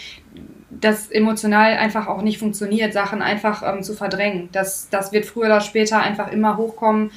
das 0.70 1.10
emotional 1.10 1.76
einfach 1.76 2.06
auch 2.06 2.22
nicht 2.22 2.38
funktioniert, 2.38 2.92
Sachen 2.92 3.22
einfach 3.22 3.62
ähm, 3.62 3.82
zu 3.82 3.94
verdrängen. 3.94 4.48
Das, 4.52 4.88
das 4.90 5.12
wird 5.12 5.26
früher 5.26 5.46
oder 5.46 5.60
später 5.60 6.00
einfach 6.00 6.30
immer 6.30 6.56
hochkommen, 6.56 7.10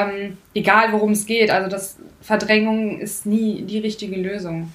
ähm, 0.00 0.38
egal 0.54 0.92
worum 0.92 1.12
es 1.12 1.26
geht. 1.26 1.50
Also 1.50 1.68
das 1.68 1.96
Verdrängung 2.20 2.98
ist 2.98 3.26
nie 3.26 3.62
die 3.62 3.78
richtige 3.78 4.16
Lösung. 4.16 4.72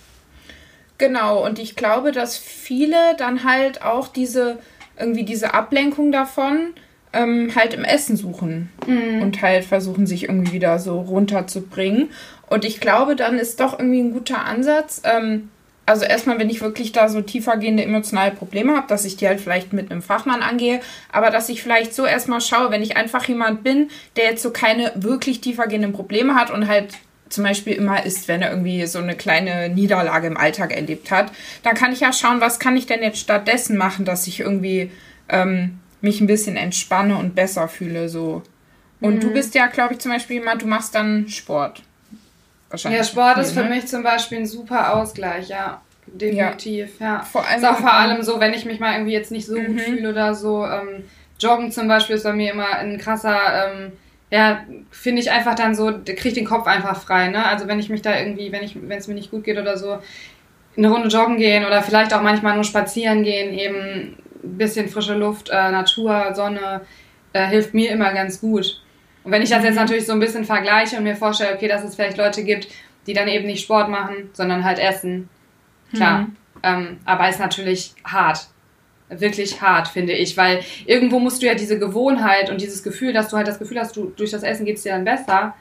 Genau, 0.97 1.45
und 1.45 1.59
ich 1.59 1.75
glaube, 1.75 2.11
dass 2.11 2.37
viele 2.37 3.15
dann 3.17 3.43
halt 3.43 3.81
auch 3.81 4.09
diese, 4.09 4.59
irgendwie 4.97 5.23
diese 5.23 5.53
Ablenkung 5.53 6.11
davon 6.11 6.73
ähm, 7.13 7.51
halt 7.55 7.73
im 7.73 7.83
Essen 7.83 8.17
suchen 8.17 8.69
mhm. 8.85 9.21
und 9.21 9.41
halt 9.41 9.65
versuchen, 9.65 10.05
sich 10.05 10.23
irgendwie 10.23 10.53
wieder 10.53 10.77
so 10.77 10.99
runterzubringen. 10.99 12.09
Und 12.49 12.65
ich 12.65 12.79
glaube, 12.81 13.15
dann 13.15 13.39
ist 13.39 13.59
doch 13.59 13.79
irgendwie 13.79 14.01
ein 14.01 14.13
guter 14.13 14.45
Ansatz, 14.45 15.01
ähm, 15.05 15.49
also 15.89 16.05
erstmal, 16.05 16.37
wenn 16.37 16.51
ich 16.51 16.61
wirklich 16.61 16.91
da 16.91 17.09
so 17.09 17.19
tiefergehende 17.19 17.83
emotionale 17.83 18.29
Probleme 18.29 18.75
habe, 18.75 18.85
dass 18.87 19.05
ich 19.05 19.17
die 19.17 19.27
halt 19.27 19.41
vielleicht 19.41 19.73
mit 19.73 19.89
einem 19.89 20.03
Fachmann 20.03 20.43
angehe, 20.43 20.81
aber 21.11 21.31
dass 21.31 21.49
ich 21.49 21.63
vielleicht 21.63 21.95
so 21.95 22.05
erstmal 22.05 22.41
schaue, 22.41 22.69
wenn 22.69 22.83
ich 22.83 22.95
einfach 22.95 23.27
jemand 23.27 23.63
bin, 23.63 23.89
der 24.15 24.25
jetzt 24.25 24.43
so 24.43 24.51
keine 24.51 24.91
wirklich 24.93 25.41
tiefergehenden 25.41 25.91
Probleme 25.91 26.35
hat 26.35 26.51
und 26.51 26.67
halt 26.67 26.93
zum 27.29 27.43
Beispiel 27.43 27.73
immer 27.73 28.05
ist, 28.05 28.27
wenn 28.27 28.43
er 28.43 28.51
irgendwie 28.51 28.85
so 28.85 28.99
eine 28.99 29.15
kleine 29.15 29.69
Niederlage 29.69 30.27
im 30.27 30.37
Alltag 30.37 30.75
erlebt 30.75 31.09
hat, 31.09 31.31
dann 31.63 31.73
kann 31.73 31.91
ich 31.91 32.01
ja 32.01 32.13
schauen, 32.13 32.39
was 32.39 32.59
kann 32.59 32.77
ich 32.77 32.85
denn 32.85 33.01
jetzt 33.01 33.19
stattdessen 33.19 33.75
machen, 33.75 34.05
dass 34.05 34.27
ich 34.27 34.41
irgendwie 34.41 34.91
ähm, 35.27 35.79
mich 36.01 36.21
ein 36.21 36.27
bisschen 36.27 36.55
entspanne 36.55 37.17
und 37.17 37.33
besser 37.33 37.67
fühle 37.67 38.09
so. 38.09 38.43
Und 39.01 39.15
mhm. 39.15 39.19
du 39.21 39.33
bist 39.33 39.55
ja, 39.55 39.65
glaube 39.65 39.95
ich, 39.95 39.99
zum 39.99 40.11
Beispiel 40.11 40.35
jemand, 40.35 40.61
du 40.61 40.67
machst 40.67 40.93
dann 40.93 41.27
Sport. 41.29 41.81
Wahrscheinlich. 42.69 42.99
Ja, 42.99 43.05
Sport 43.05 43.37
ist 43.39 43.53
für 43.53 43.63
ne? 43.63 43.69
mich 43.69 43.87
zum 43.87 44.03
Beispiel 44.03 44.39
ein 44.39 44.45
super 44.45 44.95
Ausgleich, 44.95 45.49
ja. 45.49 45.81
Definitiv, 46.05 46.99
ja. 46.99 47.05
ja. 47.05 47.21
Vor 47.21 47.45
allem 47.45 47.59
ist 47.59 47.65
auch 47.65 47.77
vor 47.77 47.93
allem 47.93 48.21
so, 48.23 48.39
wenn 48.39 48.53
ich 48.53 48.65
mich 48.65 48.79
mal 48.79 48.93
irgendwie 48.93 49.13
jetzt 49.13 49.31
nicht 49.31 49.45
so 49.45 49.57
mhm. 49.57 49.65
gut 49.67 49.81
fühle 49.81 50.09
oder 50.09 50.33
so. 50.33 50.65
Ähm, 50.65 51.03
Joggen 51.39 51.71
zum 51.71 51.87
Beispiel 51.87 52.15
ist 52.15 52.23
bei 52.23 52.33
mir 52.33 52.51
immer 52.51 52.75
ein 52.75 52.97
krasser, 52.97 53.37
ähm, 53.37 53.91
ja, 54.31 54.63
finde 54.91 55.21
ich 55.21 55.31
einfach 55.31 55.55
dann 55.55 55.75
so, 55.75 55.91
kriege 56.03 56.35
den 56.35 56.45
Kopf 56.45 56.67
einfach 56.67 56.99
frei, 56.99 57.29
ne? 57.29 57.45
Also 57.45 57.67
wenn 57.67 57.79
ich 57.79 57.89
mich 57.89 58.01
da 58.01 58.17
irgendwie, 58.17 58.51
wenn 58.51 58.63
ich, 58.63 58.75
wenn 58.75 58.97
es 58.97 59.07
mir 59.07 59.15
nicht 59.15 59.31
gut 59.31 59.43
geht 59.43 59.57
oder 59.57 59.77
so, 59.77 59.99
eine 60.77 60.89
Runde 60.89 61.09
joggen 61.09 61.37
gehen 61.37 61.65
oder 61.65 61.81
vielleicht 61.81 62.13
auch 62.13 62.21
manchmal 62.21 62.55
nur 62.55 62.63
spazieren 62.63 63.23
gehen, 63.23 63.57
eben 63.57 64.17
ein 64.43 64.57
bisschen 64.57 64.89
frische 64.89 65.15
Luft, 65.15 65.49
äh, 65.49 65.71
Natur, 65.71 66.33
Sonne, 66.33 66.81
äh, 67.33 67.47
hilft 67.47 67.73
mir 67.73 67.91
immer 67.91 68.13
ganz 68.13 68.41
gut. 68.41 68.81
Und 69.29 69.33
wenn 69.33 69.43
ich 69.43 69.51
das 69.51 69.63
jetzt 69.63 69.75
mhm. 69.75 69.81
natürlich 69.81 70.07
so 70.07 70.13
ein 70.13 70.19
bisschen 70.19 70.43
vergleiche 70.43 70.97
und 70.97 71.03
mir 71.03 71.15
vorstelle, 71.15 71.53
okay, 71.53 71.67
dass 71.67 71.83
es 71.83 71.93
vielleicht 71.93 72.17
Leute 72.17 72.43
gibt, 72.43 72.67
die 73.05 73.13
dann 73.13 73.27
eben 73.27 73.45
nicht 73.45 73.61
Sport 73.61 73.87
machen, 73.87 74.31
sondern 74.33 74.63
halt 74.63 74.79
essen, 74.79 75.29
klar. 75.93 76.21
Mhm. 76.21 76.35
Ähm, 76.63 76.97
aber 77.05 77.29
ist 77.29 77.39
natürlich 77.39 77.93
hart. 78.03 78.47
Wirklich 79.09 79.61
hart, 79.61 79.87
finde 79.87 80.13
ich, 80.13 80.35
weil 80.35 80.61
irgendwo 80.87 81.19
musst 81.19 81.43
du 81.43 81.45
ja 81.45 81.53
diese 81.53 81.77
Gewohnheit 81.77 82.49
und 82.49 82.59
dieses 82.59 82.81
Gefühl, 82.81 83.13
dass 83.13 83.29
du 83.29 83.37
halt 83.37 83.47
das 83.47 83.59
Gefühl 83.59 83.79
hast, 83.79 83.95
du 83.95 84.11
durch 84.17 84.31
das 84.31 84.41
Essen 84.41 84.65
geht 84.65 84.77
es 84.77 84.83
dir 84.83 84.93
dann 84.93 85.05
besser. 85.05 85.53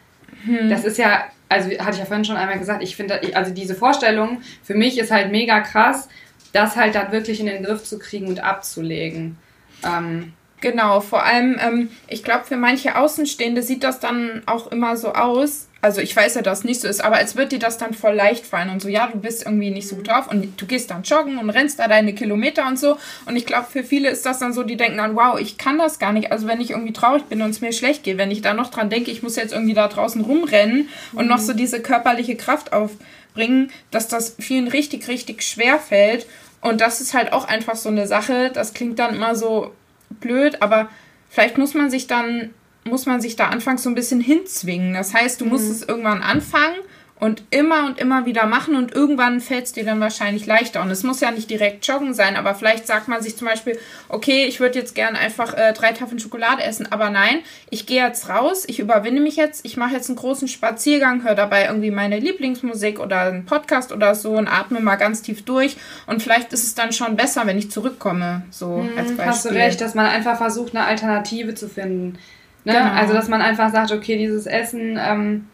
Mhm. 0.46 0.70
Das 0.70 0.86
ist 0.86 0.96
ja, 0.96 1.24
also 1.50 1.68
hatte 1.68 1.92
ich 1.92 1.98
ja 1.98 2.06
vorhin 2.06 2.24
schon 2.24 2.38
einmal 2.38 2.58
gesagt, 2.58 2.82
ich 2.82 2.96
finde, 2.96 3.20
also 3.34 3.52
diese 3.52 3.74
Vorstellung 3.74 4.40
für 4.62 4.74
mich 4.74 4.98
ist 4.98 5.10
halt 5.10 5.30
mega 5.30 5.60
krass, 5.60 6.08
das 6.54 6.74
halt 6.74 6.94
dann 6.94 7.12
wirklich 7.12 7.38
in 7.38 7.46
den 7.46 7.64
Griff 7.64 7.84
zu 7.84 7.98
kriegen 7.98 8.28
und 8.28 8.40
abzulegen. 8.40 9.36
Ähm, 9.84 10.32
Genau, 10.60 11.00
vor 11.00 11.24
allem, 11.24 11.56
ähm, 11.60 11.90
ich 12.08 12.24
glaube, 12.24 12.44
für 12.44 12.56
manche 12.56 12.96
Außenstehende 12.96 13.62
sieht 13.62 13.84
das 13.84 14.00
dann 14.00 14.42
auch 14.46 14.72
immer 14.72 14.96
so 14.96 15.12
aus. 15.12 15.68
Also 15.80 16.00
ich 16.00 16.14
weiß 16.16 16.34
ja, 16.34 16.42
dass 16.42 16.60
es 16.60 16.64
nicht 16.64 16.80
so 16.80 16.88
ist, 16.88 17.00
aber 17.00 17.16
als 17.16 17.36
wird 17.36 17.52
dir 17.52 17.60
das 17.60 17.78
dann 17.78 17.94
voll 17.94 18.14
leicht 18.14 18.44
fallen 18.44 18.70
und 18.70 18.82
so, 18.82 18.88
ja, 18.88 19.06
du 19.06 19.20
bist 19.20 19.46
irgendwie 19.46 19.70
nicht 19.70 19.86
so 19.86 19.94
gut 19.94 20.08
drauf 20.08 20.26
und 20.28 20.60
du 20.60 20.66
gehst 20.66 20.90
dann 20.90 21.04
joggen 21.04 21.38
und 21.38 21.50
rennst 21.50 21.78
da 21.78 21.86
deine 21.86 22.14
Kilometer 22.14 22.66
und 22.66 22.76
so. 22.76 22.98
Und 23.26 23.36
ich 23.36 23.46
glaube, 23.46 23.68
für 23.70 23.84
viele 23.84 24.10
ist 24.10 24.26
das 24.26 24.40
dann 24.40 24.52
so, 24.52 24.64
die 24.64 24.76
denken 24.76 24.98
dann, 24.98 25.14
wow, 25.14 25.38
ich 25.38 25.56
kann 25.56 25.78
das 25.78 26.00
gar 26.00 26.12
nicht. 26.12 26.32
Also 26.32 26.48
wenn 26.48 26.60
ich 26.60 26.70
irgendwie 26.70 26.92
traurig 26.92 27.24
bin 27.26 27.40
und 27.42 27.50
es 27.50 27.60
mir 27.60 27.72
schlecht 27.72 28.02
geht, 28.02 28.18
wenn 28.18 28.32
ich 28.32 28.42
da 28.42 28.54
noch 28.54 28.72
dran 28.72 28.90
denke, 28.90 29.12
ich 29.12 29.22
muss 29.22 29.36
jetzt 29.36 29.52
irgendwie 29.52 29.74
da 29.74 29.86
draußen 29.86 30.22
rumrennen 30.22 30.88
und 31.12 31.26
mhm. 31.26 31.30
noch 31.30 31.38
so 31.38 31.52
diese 31.52 31.80
körperliche 31.80 32.34
Kraft 32.34 32.72
aufbringen, 32.72 33.70
dass 33.92 34.08
das 34.08 34.34
vielen 34.40 34.66
richtig, 34.66 35.06
richtig 35.06 35.44
schwer 35.44 35.78
fällt. 35.78 36.26
Und 36.60 36.80
das 36.80 37.00
ist 37.00 37.14
halt 37.14 37.32
auch 37.32 37.46
einfach 37.46 37.76
so 37.76 37.88
eine 37.88 38.08
Sache, 38.08 38.50
das 38.52 38.74
klingt 38.74 38.98
dann 38.98 39.14
immer 39.14 39.36
so 39.36 39.72
blöd, 40.20 40.62
aber 40.62 40.88
vielleicht 41.28 41.58
muss 41.58 41.74
man 41.74 41.90
sich 41.90 42.06
dann, 42.06 42.54
muss 42.84 43.06
man 43.06 43.20
sich 43.20 43.36
da 43.36 43.48
anfangs 43.48 43.82
so 43.82 43.90
ein 43.90 43.94
bisschen 43.94 44.20
hinzwingen. 44.20 44.94
Das 44.94 45.14
heißt, 45.14 45.40
du 45.40 45.44
musst 45.44 45.66
mhm. 45.66 45.72
es 45.72 45.82
irgendwann 45.82 46.22
anfangen 46.22 46.76
und 47.20 47.42
immer 47.50 47.86
und 47.86 47.98
immer 47.98 48.26
wieder 48.26 48.46
machen 48.46 48.76
und 48.76 48.94
irgendwann 48.94 49.40
fällt 49.40 49.64
es 49.64 49.72
dir 49.72 49.84
dann 49.84 50.00
wahrscheinlich 50.00 50.46
leichter. 50.46 50.82
Und 50.82 50.90
es 50.90 51.02
muss 51.02 51.20
ja 51.20 51.30
nicht 51.30 51.50
direkt 51.50 51.86
joggen 51.86 52.14
sein, 52.14 52.36
aber 52.36 52.54
vielleicht 52.54 52.86
sagt 52.86 53.08
man 53.08 53.22
sich 53.22 53.36
zum 53.36 53.48
Beispiel, 53.48 53.78
okay, 54.08 54.44
ich 54.44 54.60
würde 54.60 54.78
jetzt 54.78 54.94
gern 54.94 55.16
einfach 55.16 55.54
äh, 55.54 55.72
drei 55.72 55.92
Tafeln 55.92 56.20
Schokolade 56.20 56.62
essen, 56.62 56.90
aber 56.90 57.10
nein, 57.10 57.40
ich 57.70 57.86
gehe 57.86 58.04
jetzt 58.04 58.28
raus, 58.28 58.64
ich 58.66 58.78
überwinde 58.78 59.20
mich 59.20 59.36
jetzt, 59.36 59.64
ich 59.64 59.76
mache 59.76 59.94
jetzt 59.94 60.08
einen 60.08 60.16
großen 60.16 60.46
Spaziergang, 60.46 61.24
höre 61.24 61.34
dabei 61.34 61.66
irgendwie 61.66 61.90
meine 61.90 62.20
Lieblingsmusik 62.20 63.00
oder 63.00 63.20
einen 63.22 63.46
Podcast 63.46 63.92
oder 63.92 64.14
so 64.14 64.32
und 64.32 64.46
atme 64.46 64.80
mal 64.80 64.96
ganz 64.96 65.22
tief 65.22 65.44
durch 65.44 65.76
und 66.06 66.22
vielleicht 66.22 66.52
ist 66.52 66.64
es 66.64 66.74
dann 66.74 66.92
schon 66.92 67.16
besser, 67.16 67.46
wenn 67.46 67.58
ich 67.58 67.70
zurückkomme, 67.70 68.42
so 68.50 68.76
hm, 68.76 68.90
als 68.96 69.08
Beispiel. 69.08 69.26
Hast 69.26 69.44
du 69.44 69.48
recht, 69.50 69.80
dass 69.80 69.94
man 69.94 70.06
einfach 70.06 70.36
versucht, 70.36 70.74
eine 70.74 70.84
Alternative 70.84 71.54
zu 71.54 71.68
finden. 71.68 72.18
Ne? 72.64 72.74
Genau. 72.74 72.92
Also, 72.92 73.12
dass 73.12 73.28
man 73.28 73.42
einfach 73.42 73.72
sagt, 73.72 73.90
okay, 73.90 74.16
dieses 74.16 74.46
Essen... 74.46 74.98
Ähm 75.02 75.46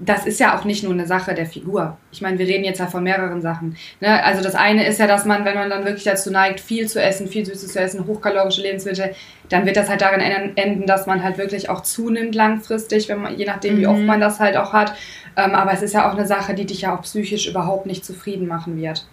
das 0.00 0.26
ist 0.26 0.40
ja 0.40 0.58
auch 0.58 0.64
nicht 0.64 0.82
nur 0.82 0.92
eine 0.92 1.06
Sache 1.06 1.34
der 1.34 1.46
Figur. 1.46 1.98
Ich 2.10 2.22
meine, 2.22 2.38
wir 2.38 2.46
reden 2.46 2.64
jetzt 2.64 2.80
ja 2.80 2.86
von 2.86 3.04
mehreren 3.04 3.42
Sachen. 3.42 3.76
Ne? 4.00 4.24
Also 4.24 4.42
das 4.42 4.54
eine 4.54 4.86
ist 4.86 4.98
ja, 4.98 5.06
dass 5.06 5.26
man, 5.26 5.44
wenn 5.44 5.54
man 5.54 5.68
dann 5.68 5.84
wirklich 5.84 6.04
dazu 6.04 6.30
neigt, 6.30 6.60
viel 6.60 6.88
zu 6.88 7.02
essen, 7.02 7.28
viel 7.28 7.44
Süßes 7.44 7.72
zu 7.72 7.78
essen, 7.78 8.06
hochkalorische 8.06 8.62
Lebensmittel, 8.62 9.14
dann 9.50 9.66
wird 9.66 9.76
das 9.76 9.90
halt 9.90 10.00
darin 10.00 10.20
enden, 10.56 10.86
dass 10.86 11.06
man 11.06 11.22
halt 11.22 11.36
wirklich 11.36 11.68
auch 11.68 11.82
zunimmt 11.82 12.34
langfristig, 12.34 13.08
wenn 13.08 13.20
man, 13.20 13.36
je 13.36 13.44
nachdem, 13.44 13.78
wie 13.78 13.86
oft 13.86 14.00
mhm. 14.00 14.06
man 14.06 14.20
das 14.20 14.40
halt 14.40 14.56
auch 14.56 14.72
hat. 14.72 14.94
Ähm, 15.36 15.54
aber 15.54 15.72
es 15.72 15.82
ist 15.82 15.92
ja 15.92 16.08
auch 16.08 16.14
eine 16.14 16.26
Sache, 16.26 16.54
die 16.54 16.64
dich 16.64 16.82
ja 16.82 16.96
auch 16.96 17.02
psychisch 17.02 17.46
überhaupt 17.46 17.86
nicht 17.86 18.04
zufrieden 18.04 18.48
machen 18.48 18.80
wird. 18.80 19.06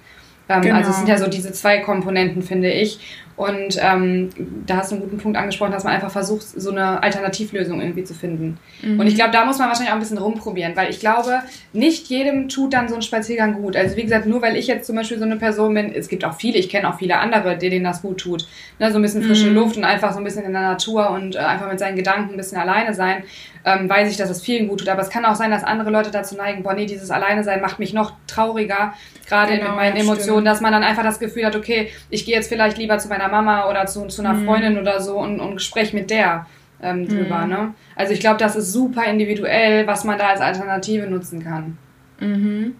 Ähm, 0.50 0.62
genau. 0.62 0.75
Also 0.75 0.92
es 0.92 0.98
sind 0.98 1.10
ja 1.10 1.18
so 1.18 1.27
diese 1.27 1.51
zwei 1.51 1.80
Komponenten, 1.80 2.42
finde 2.42 2.72
ich. 2.72 3.00
Und 3.38 3.77
ähm, 3.80 4.30
da 4.66 4.77
hast 4.77 4.92
du 4.92 4.96
einen 4.96 5.04
guten 5.04 5.20
Punkt 5.20 5.38
angesprochen, 5.38 5.72
dass 5.72 5.84
man 5.84 5.94
einfach 5.94 6.10
versucht, 6.10 6.42
so 6.42 6.72
eine 6.72 7.04
Alternativlösung 7.04 7.80
irgendwie 7.80 8.04
zu 8.04 8.16
finden. 8.16 8.58
Mhm. 8.82 9.00
Und 9.00 9.06
ich 9.06 9.13
glaube, 9.13 9.30
da 9.30 9.46
muss 9.46 9.60
man 9.60 9.68
wahrscheinlich 9.68 9.92
auch 9.92 9.98
ein 9.98 10.00
bisschen 10.00 10.18
rumprobieren, 10.18 10.75
weil 10.75 10.89
ich 10.89 11.00
glaube, 11.00 11.42
nicht 11.72 12.08
jedem 12.08 12.50
tut 12.50 12.74
dann 12.74 12.89
so 12.89 12.96
ein 12.96 13.04
Spaziergang 13.04 13.54
gut. 13.62 13.75
Also 13.75 13.96
wie 13.96 14.01
gesagt, 14.01 14.25
nur 14.25 14.42
weil 14.42 14.56
ich 14.56 14.66
jetzt 14.66 14.88
zum 14.88 14.96
Beispiel 14.96 15.20
so 15.20 15.25
eine 15.25 15.36
Person 15.36 15.75
bin, 15.75 15.94
es 15.94 16.08
gibt 16.08 16.25
auch 16.25 16.34
viele, 16.34 16.58
ich 16.58 16.68
kenne 16.68 16.89
auch 16.89 16.98
viele 16.98 17.20
andere, 17.20 17.56
denen 17.60 17.84
das 17.84 18.01
gut 18.01 18.18
tut. 18.18 18.48
Ne, 18.80 18.92
so 18.92 18.98
ein 18.98 19.04
bisschen 19.04 19.22
frische 19.22 19.50
mhm. 19.50 19.56
Luft 19.56 19.77
und 19.77 19.84
einfach 19.84 20.13
so 20.13 20.18
ein 20.18 20.24
bisschen 20.24 20.44
in 20.44 20.54
der 20.54 20.63
Natur 20.63 21.12
und 21.12 21.36
äh, 21.36 21.39
einfach 21.39 21.70
mit 21.70 21.77
seinen 21.77 21.96
Gedanken 21.96 22.32
ein 22.32 22.38
bisschen 22.38 22.58
alleine 22.58 22.96
sein, 22.96 23.22
ähm, 23.65 23.89
weiß 23.89 24.09
ich, 24.09 24.17
dass 24.17 24.29
es 24.29 24.41
vielen 24.41 24.67
gut 24.67 24.79
tut. 24.79 24.89
Aber 24.89 25.01
es 25.01 25.09
kann 25.09 25.25
auch 25.25 25.35
sein, 25.35 25.51
dass 25.51 25.63
andere 25.63 25.89
Leute 25.89 26.11
dazu 26.11 26.35
neigen, 26.35 26.63
boah, 26.63 26.73
nee, 26.73 26.85
dieses 26.85 27.11
Alleine 27.11 27.43
sein 27.43 27.61
macht 27.61 27.79
mich 27.79 27.93
noch 27.93 28.13
trauriger, 28.27 28.93
gerade 29.27 29.53
genau, 29.53 29.69
mit 29.69 29.75
meinen 29.75 29.97
Emotionen, 29.97 30.21
stimmt. 30.21 30.47
dass 30.47 30.61
man 30.61 30.71
dann 30.71 30.83
einfach 30.83 31.03
das 31.03 31.19
Gefühl 31.19 31.45
hat, 31.45 31.55
okay, 31.55 31.89
ich 32.09 32.25
gehe 32.25 32.35
jetzt 32.35 32.49
vielleicht 32.49 32.77
lieber 32.77 32.97
zu 32.97 33.07
meiner 33.07 33.27
Mama 33.27 33.69
oder 33.69 33.85
zu, 33.85 34.05
zu 34.07 34.21
einer 34.21 34.33
mhm. 34.33 34.45
Freundin 34.45 34.77
oder 34.77 35.01
so 35.01 35.17
und, 35.17 35.39
und 35.39 35.61
spreche 35.61 35.95
mit 35.95 36.09
der 36.09 36.45
ähm, 36.81 37.07
drüber. 37.07 37.39
Mhm. 37.39 37.49
Ne? 37.49 37.73
Also 37.95 38.13
ich 38.13 38.19
glaube, 38.19 38.37
das 38.37 38.55
ist 38.55 38.71
super 38.71 39.05
individuell, 39.05 39.87
was 39.87 40.03
man 40.03 40.17
da 40.17 40.29
als 40.29 40.41
Alternative 40.41 41.07
nutzen 41.07 41.43
kann. 41.43 41.77
Mhm. 42.19 42.75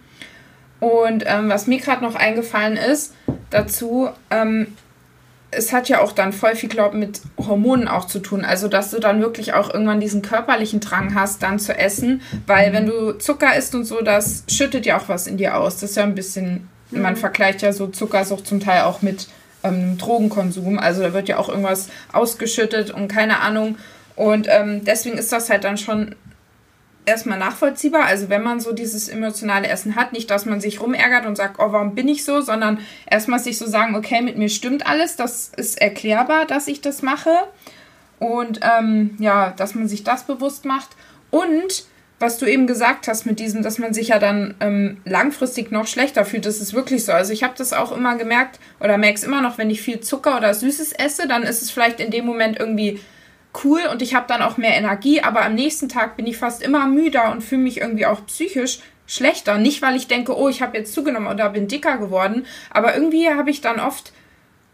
Und 0.80 1.24
ähm, 1.26 1.50
was 1.50 1.68
mir 1.68 1.80
gerade 1.80 2.04
noch 2.04 2.16
eingefallen 2.16 2.78
ist 2.78 3.16
dazu, 3.50 4.10
ähm, 4.30 4.68
es 5.50 5.72
hat 5.72 5.88
ja 5.88 6.02
auch 6.02 6.12
dann 6.12 6.34
voll 6.34 6.56
viel, 6.56 6.70
glaube 6.70 6.98
mit 6.98 7.22
Hormonen 7.38 7.88
auch 7.88 8.06
zu 8.06 8.20
tun. 8.20 8.44
Also, 8.44 8.68
dass 8.68 8.92
du 8.92 9.00
dann 9.00 9.22
wirklich 9.22 9.54
auch 9.54 9.74
irgendwann 9.74 10.00
diesen 10.00 10.22
körperlichen 10.22 10.80
Drang 10.82 11.16
hast, 11.16 11.42
dann 11.42 11.60
zu 11.60 11.78
essen. 11.78 12.22
Weil, 12.46 12.74
wenn 12.74 12.86
du 12.86 13.14
Zucker 13.14 13.56
isst 13.56 13.74
und 13.74 13.86
so, 13.86 14.02
das 14.02 14.44
schüttet 14.50 14.86
ja 14.86 14.98
auch 15.00 15.08
was 15.08 15.28
in 15.28 15.38
dir 15.38 15.58
aus. 15.58 15.80
Das 15.80 15.92
ist 15.92 15.96
ja 15.96 16.04
ein 16.04 16.16
bisschen, 16.16 16.68
mhm. 16.92 17.02
man 17.02 17.16
vergleicht 17.16 17.62
ja 17.62 17.72
so 17.72 17.88
Zuckersucht 17.88 18.46
zum 18.46 18.60
Teil 18.60 18.82
auch 18.82 19.02
mit 19.02 19.28
ähm, 19.64 19.98
Drogenkonsum. 19.98 20.80
Also 20.80 21.02
da 21.02 21.14
wird 21.14 21.30
ja 21.30 21.38
auch 21.38 21.50
irgendwas 21.50 21.90
ausgeschüttet 22.12 22.92
und 22.92 23.08
keine 23.08 23.40
Ahnung. 23.40 23.78
Und 24.16 24.48
ähm, 24.50 24.84
deswegen 24.84 25.18
ist 25.18 25.32
das 25.32 25.50
halt 25.50 25.64
dann 25.64 25.78
schon 25.78 26.16
erstmal 27.08 27.40
nachvollziehbar. 27.40 28.06
Also 28.06 28.30
wenn 28.30 28.44
man 28.44 28.60
so 28.60 28.74
dieses 28.74 29.10
emotionale 29.10 29.68
Essen 29.68 29.96
hat, 29.96 30.14
nicht, 30.14 30.30
dass 30.30 30.46
man 30.46 30.62
sich 30.62 30.82
rumärgert 30.82 31.26
und 31.26 31.36
sagt, 31.36 31.60
oh, 31.60 31.72
warum 31.72 31.96
bin 31.96 32.08
ich 32.08 32.26
so, 32.26 32.42
sondern 32.42 32.80
erstmal 33.10 33.40
sich 33.40 33.58
so 33.58 33.66
sagen, 33.66 33.96
okay, 33.96 34.22
mit 34.22 34.38
mir 34.38 34.50
stimmt 34.50 34.86
alles, 34.86 35.16
das 35.16 35.52
ist 35.56 35.82
erklärbar, 35.82 36.46
dass 36.46 36.68
ich 36.68 36.82
das 36.82 37.02
mache. 37.02 37.32
Und 38.20 38.60
ähm, 38.62 39.16
ja, 39.20 39.52
dass 39.52 39.76
man 39.76 39.88
sich 39.88 40.04
das 40.04 40.26
bewusst 40.26 40.66
macht. 40.66 40.90
Und 41.32 41.86
was 42.20 42.40
du 42.40 42.48
eben 42.48 42.66
gesagt 42.66 43.08
hast 43.08 43.26
mit 43.26 43.40
diesem, 43.40 43.62
dass 43.62 43.78
man 43.78 43.94
sich 43.94 44.08
ja 44.08 44.18
dann 44.18 44.56
ähm, 44.60 44.98
langfristig 45.06 45.72
noch 45.72 45.86
schlechter 45.86 46.26
fühlt, 46.26 46.48
das 46.48 46.60
ist 46.60 46.74
wirklich 46.74 47.06
so. 47.06 47.12
Also 47.12 47.32
ich 47.32 47.44
habe 47.44 47.54
das 47.56 47.74
auch 47.74 47.96
immer 47.96 48.16
gemerkt 48.18 48.60
oder 48.80 48.98
merke 48.98 49.16
es 49.16 49.24
immer 49.24 49.42
noch, 49.42 49.58
wenn 49.58 49.70
ich 49.70 49.82
viel 49.82 50.00
Zucker 50.00 50.38
oder 50.38 50.54
Süßes 50.54 50.94
esse, 50.94 51.28
dann 51.28 51.44
ist 51.44 51.62
es 51.62 51.70
vielleicht 51.70 52.00
in 52.00 52.10
dem 52.10 52.26
Moment 52.26 52.60
irgendwie 52.60 53.00
cool 53.64 53.82
und 53.92 54.02
ich 54.02 54.14
habe 54.14 54.26
dann 54.28 54.42
auch 54.42 54.58
mehr 54.58 54.76
Energie, 54.76 55.22
aber 55.22 55.44
am 55.44 55.56
nächsten 55.56 55.90
Tag 55.90 56.18
bin 56.18 56.28
ich 56.28 56.38
fast 56.38 56.62
immer 56.62 56.88
müder 56.88 57.32
und 57.32 57.44
fühle 57.44 57.62
mich 57.62 57.80
irgendwie 57.80 58.06
auch 58.06 58.26
psychisch 58.28 58.80
schlechter. 59.08 59.58
Nicht, 59.58 59.82
weil 59.82 59.96
ich 59.96 60.08
denke, 60.08 60.38
oh, 60.38 60.50
ich 60.50 60.62
habe 60.62 60.78
jetzt 60.78 60.94
zugenommen 60.94 61.28
oder 61.28 61.50
bin 61.50 61.68
dicker 61.68 61.98
geworden, 61.98 62.46
aber 62.70 62.94
irgendwie 62.94 63.30
habe 63.30 63.50
ich 63.50 63.62
dann 63.62 63.80
oft, 63.80 64.14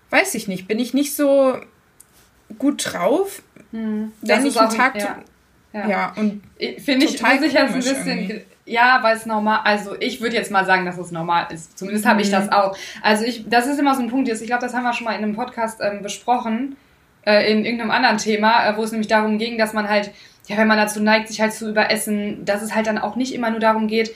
weiß 0.09 0.35
ich 0.35 0.47
nicht, 0.47 0.67
bin 0.67 0.79
ich 0.79 0.93
nicht 0.93 1.15
so 1.15 1.57
gut 2.57 2.93
drauf, 2.93 3.41
hm, 3.71 4.11
wenn 4.21 4.45
ich 4.45 4.59
einen 4.59 4.69
Tag 4.69 4.99
ja. 4.99 5.17
Ja, 5.73 5.87
ja 5.87 6.13
und 6.15 6.43
finde 6.79 7.05
ich, 7.05 7.21
muss 7.21 7.41
ich 7.41 7.57
ein 7.57 7.73
bisschen, 7.73 8.07
irgendwie. 8.07 8.41
ja, 8.65 8.99
weil 9.01 9.17
es 9.17 9.25
normal, 9.25 9.61
also 9.63 9.95
ich 9.99 10.21
würde 10.21 10.35
jetzt 10.35 10.51
mal 10.51 10.65
sagen, 10.65 10.85
dass 10.85 10.97
es 10.97 11.11
normal 11.11 11.47
ist. 11.51 11.77
Zumindest 11.77 12.05
habe 12.05 12.21
ich 12.21 12.29
das 12.29 12.45
mhm. 12.45 12.53
auch. 12.53 12.77
Also 13.01 13.25
ich, 13.25 13.49
das 13.49 13.65
ist 13.65 13.79
immer 13.79 13.95
so 13.95 14.01
ein 14.01 14.09
Punkt, 14.09 14.29
ich 14.29 14.45
glaube, 14.45 14.61
das 14.61 14.73
haben 14.73 14.83
wir 14.83 14.93
schon 14.93 15.05
mal 15.05 15.13
in 15.13 15.23
einem 15.23 15.35
Podcast 15.35 15.79
ähm, 15.81 16.03
besprochen, 16.03 16.77
äh, 17.25 17.51
in 17.51 17.65
irgendeinem 17.65 17.91
anderen 17.91 18.17
Thema, 18.17 18.67
äh, 18.67 18.77
wo 18.77 18.83
es 18.83 18.91
nämlich 18.91 19.07
darum 19.07 19.37
ging, 19.37 19.57
dass 19.57 19.73
man 19.73 19.89
halt, 19.89 20.11
ja, 20.47 20.57
wenn 20.57 20.67
man 20.67 20.77
dazu 20.77 21.01
neigt, 21.01 21.27
sich 21.27 21.41
halt 21.41 21.53
zu 21.53 21.69
überessen, 21.69 22.45
dass 22.45 22.61
es 22.61 22.75
halt 22.75 22.87
dann 22.87 22.97
auch 22.97 23.15
nicht 23.15 23.33
immer 23.33 23.49
nur 23.49 23.59
darum 23.59 23.87
geht, 23.87 24.13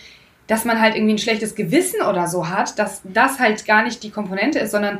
dass 0.47 0.65
man 0.65 0.81
halt 0.81 0.95
irgendwie 0.95 1.15
ein 1.15 1.19
schlechtes 1.19 1.55
Gewissen 1.55 2.01
oder 2.01 2.27
so 2.27 2.49
hat, 2.49 2.79
dass 2.79 3.01
das 3.03 3.39
halt 3.39 3.65
gar 3.65 3.83
nicht 3.83 4.03
die 4.03 4.11
Komponente 4.11 4.59
ist, 4.59 4.71
sondern 4.71 4.99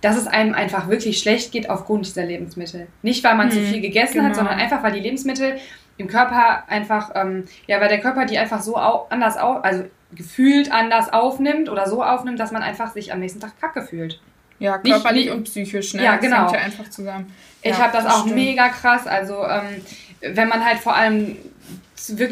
dass 0.00 0.16
es 0.16 0.26
einem 0.26 0.54
einfach 0.54 0.88
wirklich 0.88 1.18
schlecht 1.18 1.52
geht 1.52 1.70
aufgrund 1.70 2.06
dieser 2.06 2.24
Lebensmittel. 2.24 2.86
Nicht, 3.02 3.24
weil 3.24 3.36
man 3.36 3.50
hm, 3.50 3.56
zu 3.56 3.62
viel 3.62 3.80
gegessen 3.80 4.14
genau. 4.14 4.28
hat, 4.28 4.36
sondern 4.36 4.58
einfach, 4.58 4.82
weil 4.82 4.92
die 4.92 5.00
Lebensmittel 5.00 5.58
im 5.96 6.06
Körper 6.06 6.68
einfach, 6.68 7.10
ähm, 7.14 7.44
ja, 7.66 7.80
weil 7.80 7.88
der 7.88 8.00
Körper 8.00 8.24
die 8.24 8.38
einfach 8.38 8.60
so 8.60 8.76
au 8.76 9.06
anders 9.10 9.36
auf, 9.36 9.64
also 9.64 9.84
gefühlt 10.14 10.72
anders 10.72 11.12
aufnimmt 11.12 11.68
oder 11.68 11.88
so 11.88 12.02
aufnimmt, 12.02 12.38
dass 12.38 12.52
man 12.52 12.62
einfach 12.62 12.92
sich 12.92 13.12
am 13.12 13.20
nächsten 13.20 13.40
Tag 13.40 13.60
kacke 13.60 13.82
fühlt. 13.82 14.20
Ja, 14.58 14.78
körperlich 14.78 15.26
nicht, 15.26 15.34
und 15.34 15.44
psychisch, 15.44 15.94
ne? 15.94 16.04
Ja, 16.04 16.16
genau. 16.16 16.44
Das 16.44 16.52
hängt 16.52 16.52
ja 16.52 16.66
einfach 16.66 16.90
zusammen. 16.90 17.32
Ich 17.62 17.70
ja, 17.70 17.78
habe 17.78 17.92
das, 17.92 18.04
das, 18.04 18.14
auch 18.14 18.20
stimmt. 18.20 18.36
mega 18.36 18.68
krass. 18.68 19.06
Also, 19.06 19.44
ähm, 19.44 19.82
wenn 20.20 20.48
man 20.48 20.64
halt 20.64 20.78
vor 20.78 20.94
allem 20.94 21.36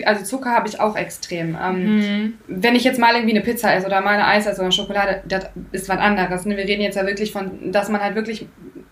also 0.06 0.24
Zucker 0.24 0.52
habe 0.52 0.68
ich 0.68 0.80
auch 0.80 0.96
extrem. 0.96 1.58
Ähm, 1.60 1.96
mhm. 1.96 2.38
Wenn 2.46 2.74
ich 2.74 2.84
jetzt 2.84 2.98
mal 2.98 3.14
irgendwie 3.14 3.34
eine 3.34 3.44
Pizza 3.44 3.74
esse 3.74 3.86
oder 3.86 4.00
mal 4.00 4.14
eine 4.14 4.26
Eis 4.26 4.46
esse 4.46 4.60
oder 4.60 4.72
Schokolade, 4.72 5.22
das 5.26 5.46
ist 5.72 5.88
was 5.88 5.98
anderes. 5.98 6.46
Ne? 6.46 6.56
Wir 6.56 6.64
reden 6.64 6.80
jetzt 6.80 6.94
ja 6.94 7.04
wirklich 7.04 7.30
von, 7.30 7.72
dass 7.72 7.90
man 7.90 8.00
halt 8.00 8.14
wirklich 8.14 8.46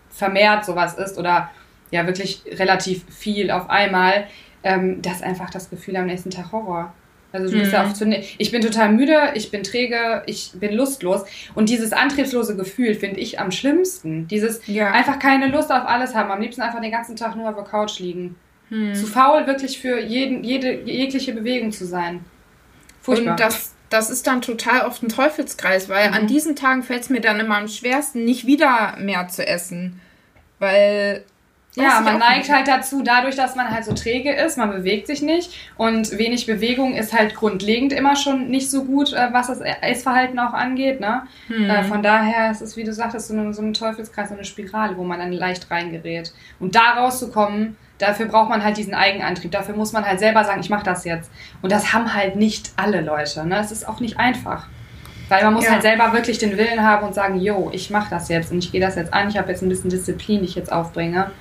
vermehrt 0.09 0.63
sowas 0.63 0.93
isst 0.95 1.17
oder 1.17 1.49
ja 1.89 2.05
wirklich 2.05 2.43
relativ 2.59 3.03
viel 3.09 3.49
auf 3.49 3.69
einmal 3.69 4.25
ähm, 4.65 5.01
das 5.01 5.17
ist 5.17 5.23
einfach 5.23 5.51
das 5.51 5.69
Gefühl 5.69 5.95
am 5.95 6.07
nächsten 6.07 6.31
Tag 6.31 6.51
Horror. 6.51 6.91
Also 7.35 7.53
du 7.53 7.59
bist 7.59 7.73
ja 7.73 7.83
mhm. 7.83 7.89
oft 7.89 7.97
zu, 7.97 8.05
ich 8.37 8.51
bin 8.51 8.61
total 8.61 8.91
müde, 8.93 9.31
ich 9.35 9.51
bin 9.51 9.63
träge, 9.63 10.23
ich 10.25 10.51
bin 10.55 10.73
lustlos. 10.73 11.23
Und 11.53 11.69
dieses 11.69 11.93
antriebslose 11.93 12.55
Gefühl 12.55 12.95
finde 12.95 13.19
ich 13.19 13.39
am 13.39 13.51
schlimmsten. 13.51 14.27
Dieses 14.27 14.61
ja. 14.67 14.91
einfach 14.91 15.19
keine 15.19 15.47
Lust 15.47 15.71
auf 15.71 15.85
alles 15.85 16.15
haben. 16.15 16.31
Am 16.31 16.41
liebsten 16.41 16.61
einfach 16.61 16.81
den 16.81 16.91
ganzen 16.91 17.15
Tag 17.15 17.35
nur 17.35 17.49
auf 17.49 17.55
der 17.55 17.65
Couch 17.65 17.99
liegen. 17.99 18.35
Hm. 18.69 18.95
Zu 18.95 19.05
faul, 19.05 19.45
wirklich 19.45 19.79
für 19.79 19.99
jeden, 19.99 20.43
jede, 20.43 20.81
jegliche 20.81 21.33
Bewegung 21.33 21.71
zu 21.71 21.85
sein. 21.85 22.25
Furchtbar. 23.01 23.31
Und 23.31 23.39
das, 23.39 23.75
das 23.89 24.09
ist 24.09 24.25
dann 24.25 24.41
total 24.41 24.81
oft 24.87 25.03
ein 25.03 25.09
Teufelskreis, 25.09 25.89
weil 25.89 26.09
mhm. 26.09 26.15
an 26.15 26.27
diesen 26.27 26.55
Tagen 26.55 26.81
fällt 26.81 27.03
es 27.03 27.09
mir 27.09 27.21
dann 27.21 27.39
immer 27.39 27.57
am 27.57 27.67
schwersten, 27.67 28.25
nicht 28.25 28.47
wieder 28.47 28.95
mehr 28.97 29.27
zu 29.27 29.45
essen. 29.45 30.01
Weil 30.57 31.23
ja, 31.75 32.01
man 32.01 32.19
neigt 32.19 32.51
halt 32.51 32.67
dazu, 32.67 33.01
dadurch, 33.03 33.35
dass 33.35 33.55
man 33.55 33.69
halt 33.69 33.85
so 33.85 33.93
träge 33.93 34.33
ist, 34.33 34.57
man 34.57 34.71
bewegt 34.71 35.07
sich 35.07 35.21
nicht 35.21 35.53
und 35.77 36.17
wenig 36.17 36.45
Bewegung 36.45 36.95
ist 36.95 37.13
halt 37.13 37.35
grundlegend 37.35 37.91
immer 37.93 38.15
schon 38.15 38.47
nicht 38.47 38.71
so 38.71 38.85
gut, 38.85 39.13
äh, 39.13 39.27
was 39.31 39.47
das 39.47 39.59
Essverhalten 39.59 40.39
auch 40.39 40.53
angeht. 40.53 40.99
Ne? 40.99 41.23
Hm. 41.47 41.69
Äh, 41.69 41.83
von 41.83 42.01
daher 42.01 42.51
ist 42.51 42.61
es, 42.61 42.77
wie 42.77 42.83
du 42.83 42.93
sagtest, 42.93 43.27
so, 43.27 43.33
eine, 43.33 43.53
so 43.53 43.61
ein 43.61 43.73
Teufelskreis, 43.73 44.29
so 44.29 44.35
eine 44.35 44.45
Spirale, 44.45 44.97
wo 44.97 45.03
man 45.03 45.19
dann 45.19 45.31
leicht 45.31 45.69
reingerät. 45.69 46.33
Und 46.59 46.75
da 46.75 46.93
rauszukommen, 46.93 47.75
dafür 47.97 48.27
braucht 48.27 48.49
man 48.49 48.63
halt 48.63 48.77
diesen 48.77 48.93
Eigenantrieb. 48.93 49.51
Dafür 49.51 49.75
muss 49.75 49.91
man 49.91 50.05
halt 50.05 50.19
selber 50.19 50.43
sagen, 50.43 50.61
ich 50.61 50.69
mache 50.69 50.85
das 50.85 51.03
jetzt. 51.03 51.31
Und 51.61 51.71
das 51.71 51.93
haben 51.93 52.13
halt 52.13 52.35
nicht 52.35 52.71
alle 52.77 53.01
Leute. 53.01 53.45
Ne? 53.45 53.59
Es 53.59 53.71
ist 53.71 53.87
auch 53.87 53.99
nicht 53.99 54.19
einfach. 54.19 54.67
Weil 55.27 55.43
man 55.43 55.55
muss 55.55 55.65
ja. 55.65 55.71
halt 55.71 55.81
selber 55.81 56.13
wirklich 56.13 56.37
den 56.37 56.57
Willen 56.57 56.83
haben 56.83 57.07
und 57.07 57.15
sagen, 57.15 57.39
yo, 57.39 57.69
ich 57.73 57.89
mache 57.89 58.09
das 58.09 58.29
jetzt 58.29 58.51
und 58.51 58.59
ich 58.59 58.71
gehe 58.71 58.81
das 58.81 58.95
jetzt 58.95 59.11
an, 59.11 59.27
ich 59.27 59.37
habe 59.37 59.49
jetzt 59.49 59.63
ein 59.63 59.69
bisschen 59.69 59.89
Disziplin, 59.89 60.41
die 60.41 60.45
ich 60.45 60.55
jetzt 60.55 60.71
aufbringe. 60.71 61.31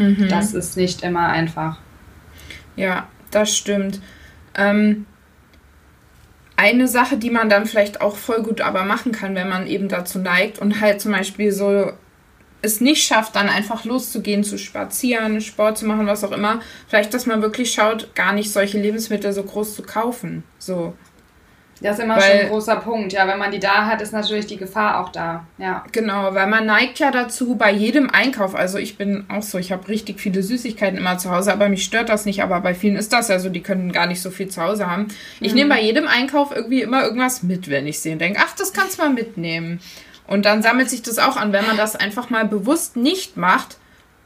Mhm. 0.00 0.28
Das 0.28 0.54
ist 0.54 0.76
nicht 0.76 1.02
immer 1.02 1.28
einfach. 1.28 1.78
Ja, 2.74 3.08
das 3.30 3.56
stimmt. 3.56 4.00
Ähm, 4.56 5.06
eine 6.56 6.88
Sache, 6.88 7.16
die 7.16 7.30
man 7.30 7.48
dann 7.48 7.66
vielleicht 7.66 8.00
auch 8.00 8.16
voll 8.16 8.42
gut 8.42 8.60
aber 8.60 8.84
machen 8.84 9.12
kann, 9.12 9.34
wenn 9.34 9.48
man 9.48 9.66
eben 9.66 9.88
dazu 9.88 10.18
neigt 10.18 10.58
und 10.58 10.80
halt 10.80 11.00
zum 11.00 11.12
Beispiel 11.12 11.52
so 11.52 11.92
es 12.62 12.80
nicht 12.80 13.02
schafft, 13.02 13.36
dann 13.36 13.48
einfach 13.48 13.84
loszugehen, 13.84 14.44
zu 14.44 14.58
spazieren, 14.58 15.40
Sport 15.40 15.78
zu 15.78 15.86
machen, 15.86 16.06
was 16.06 16.24
auch 16.24 16.32
immer, 16.32 16.60
vielleicht, 16.88 17.14
dass 17.14 17.26
man 17.26 17.42
wirklich 17.42 17.72
schaut, 17.72 18.14
gar 18.14 18.32
nicht 18.32 18.52
solche 18.52 18.78
Lebensmittel 18.78 19.32
so 19.32 19.42
groß 19.42 19.74
zu 19.74 19.82
kaufen. 19.82 20.42
So. 20.58 20.94
Das 21.80 21.98
ist 21.98 22.04
immer 22.04 22.16
weil, 22.16 22.22
schon 22.22 22.40
ein 22.40 22.48
großer 22.48 22.76
Punkt. 22.76 23.12
Ja, 23.12 23.26
wenn 23.26 23.38
man 23.38 23.50
die 23.50 23.58
da 23.58 23.86
hat, 23.86 24.02
ist 24.02 24.12
natürlich 24.12 24.46
die 24.46 24.58
Gefahr 24.58 25.00
auch 25.00 25.08
da. 25.10 25.46
Ja. 25.56 25.84
Genau, 25.92 26.34
weil 26.34 26.46
man 26.46 26.66
neigt 26.66 26.98
ja 26.98 27.10
dazu 27.10 27.56
bei 27.56 27.72
jedem 27.72 28.10
Einkauf. 28.10 28.54
Also 28.54 28.78
ich 28.78 28.98
bin 28.98 29.24
auch 29.28 29.42
so, 29.42 29.56
ich 29.56 29.72
habe 29.72 29.88
richtig 29.88 30.20
viele 30.20 30.42
Süßigkeiten 30.42 30.98
immer 30.98 31.16
zu 31.16 31.30
Hause, 31.30 31.52
aber 31.52 31.68
mich 31.68 31.84
stört 31.84 32.10
das 32.10 32.26
nicht. 32.26 32.42
Aber 32.42 32.60
bei 32.60 32.74
vielen 32.74 32.96
ist 32.96 33.12
das 33.12 33.28
ja 33.28 33.38
so, 33.38 33.48
die 33.48 33.62
können 33.62 33.92
gar 33.92 34.06
nicht 34.06 34.20
so 34.20 34.30
viel 34.30 34.48
zu 34.48 34.62
Hause 34.62 34.90
haben. 34.90 35.08
Ich 35.40 35.52
mhm. 35.52 35.58
nehme 35.58 35.74
bei 35.74 35.80
jedem 35.80 36.06
Einkauf 36.06 36.54
irgendwie 36.54 36.82
immer 36.82 37.02
irgendwas 37.02 37.42
mit, 37.42 37.70
wenn 37.70 37.86
ich 37.86 38.00
sehe 38.00 38.12
und 38.12 38.18
denke, 38.18 38.40
ach, 38.44 38.54
das 38.56 38.74
kannst 38.74 38.98
du 38.98 39.02
mal 39.02 39.10
mitnehmen. 39.10 39.80
Und 40.26 40.44
dann 40.44 40.62
sammelt 40.62 40.90
sich 40.90 41.02
das 41.02 41.18
auch 41.18 41.36
an. 41.36 41.52
Wenn 41.52 41.66
man 41.66 41.76
das 41.78 41.96
einfach 41.96 42.28
mal 42.28 42.46
bewusst 42.46 42.96
nicht 42.96 43.36
macht 43.36 43.78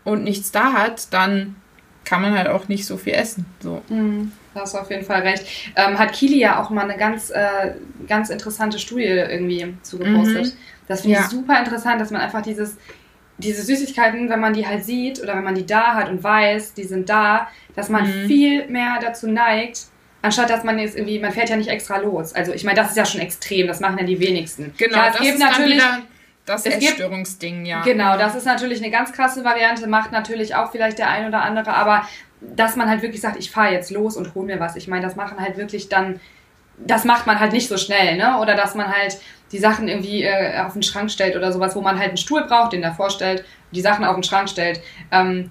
und 0.02 0.24
nichts 0.24 0.50
da 0.50 0.72
hat, 0.72 1.12
dann 1.12 1.56
kann 2.04 2.20
man 2.20 2.36
halt 2.36 2.48
auch 2.48 2.68
nicht 2.68 2.84
so 2.84 2.96
viel 2.96 3.14
essen. 3.14 3.46
So. 3.60 3.82
Mhm. 3.88 4.32
Da 4.54 4.60
hast 4.60 4.74
du 4.74 4.78
auf 4.78 4.90
jeden 4.90 5.04
Fall 5.04 5.22
recht. 5.22 5.44
Ähm, 5.76 5.98
hat 5.98 6.12
Kili 6.12 6.38
ja 6.38 6.62
auch 6.62 6.70
mal 6.70 6.84
eine 6.84 6.96
ganz, 6.96 7.30
äh, 7.30 7.72
ganz 8.06 8.30
interessante 8.30 8.78
Studie 8.78 9.04
irgendwie 9.04 9.76
zugepostet. 9.82 10.46
Mhm. 10.46 10.52
Das 10.88 11.02
finde 11.02 11.18
ich 11.18 11.26
super 11.26 11.58
interessant, 11.58 12.00
dass 12.00 12.10
man 12.10 12.20
einfach 12.20 12.42
dieses, 12.42 12.76
diese 13.38 13.62
Süßigkeiten, 13.62 14.28
wenn 14.28 14.40
man 14.40 14.52
die 14.52 14.66
halt 14.66 14.84
sieht 14.84 15.20
oder 15.22 15.34
wenn 15.36 15.44
man 15.44 15.54
die 15.54 15.66
da 15.66 15.94
hat 15.94 16.08
und 16.08 16.22
weiß, 16.22 16.74
die 16.74 16.84
sind 16.84 17.08
da, 17.08 17.48
dass 17.74 17.88
man 17.88 18.06
mhm. 18.06 18.26
viel 18.26 18.68
mehr 18.68 18.98
dazu 19.00 19.26
neigt, 19.26 19.86
anstatt 20.22 20.50
dass 20.50 20.62
man 20.62 20.78
jetzt 20.78 20.96
irgendwie, 20.96 21.18
man 21.18 21.32
fährt 21.32 21.50
ja 21.50 21.56
nicht 21.56 21.68
extra 21.68 21.98
los. 21.98 22.34
Also 22.34 22.52
ich 22.52 22.64
meine, 22.64 22.76
das 22.76 22.90
ist 22.90 22.96
ja 22.96 23.04
schon 23.04 23.20
extrem, 23.20 23.66
das 23.66 23.80
machen 23.80 23.98
ja 23.98 24.04
die 24.04 24.20
wenigsten. 24.20 24.72
Genau, 24.76 24.92
Klar, 24.92 25.08
es 25.08 25.16
das 25.16 25.22
gibt 25.22 25.38
natürlich 25.38 25.82
das 26.46 26.66
Essstörungsding, 26.66 27.64
ja. 27.64 27.82
Genau, 27.82 28.18
das 28.18 28.34
ist 28.34 28.44
natürlich 28.44 28.82
eine 28.82 28.90
ganz 28.90 29.12
krasse 29.12 29.44
Variante, 29.44 29.86
macht 29.86 30.12
natürlich 30.12 30.54
auch 30.54 30.70
vielleicht 30.70 30.98
der 30.98 31.08
ein 31.08 31.26
oder 31.26 31.42
andere, 31.42 31.72
aber 31.72 32.06
dass 32.54 32.76
man 32.76 32.88
halt 32.88 33.02
wirklich 33.02 33.20
sagt, 33.20 33.38
ich 33.38 33.50
fahre 33.50 33.72
jetzt 33.72 33.90
los 33.90 34.16
und 34.16 34.34
hol 34.34 34.44
mir 34.44 34.60
was. 34.60 34.76
Ich 34.76 34.88
meine, 34.88 35.04
das 35.04 35.16
machen 35.16 35.40
halt 35.40 35.56
wirklich 35.56 35.88
dann, 35.88 36.20
das 36.78 37.04
macht 37.04 37.26
man 37.26 37.40
halt 37.40 37.52
nicht 37.52 37.68
so 37.68 37.76
schnell, 37.76 38.16
ne? 38.16 38.38
Oder 38.40 38.54
dass 38.54 38.74
man 38.74 38.88
halt 38.88 39.18
die 39.52 39.58
Sachen 39.58 39.88
irgendwie 39.88 40.22
äh, 40.24 40.58
auf 40.60 40.72
den 40.72 40.82
Schrank 40.82 41.10
stellt 41.10 41.36
oder 41.36 41.52
sowas, 41.52 41.76
wo 41.76 41.80
man 41.80 41.98
halt 41.98 42.08
einen 42.08 42.16
Stuhl 42.16 42.44
braucht, 42.44 42.72
den 42.72 42.82
davor 42.82 43.10
stellt, 43.10 43.44
die 43.72 43.80
Sachen 43.80 44.04
auf 44.04 44.14
den 44.14 44.24
Schrank 44.24 44.48
stellt. 44.48 44.80
Ähm, 45.12 45.50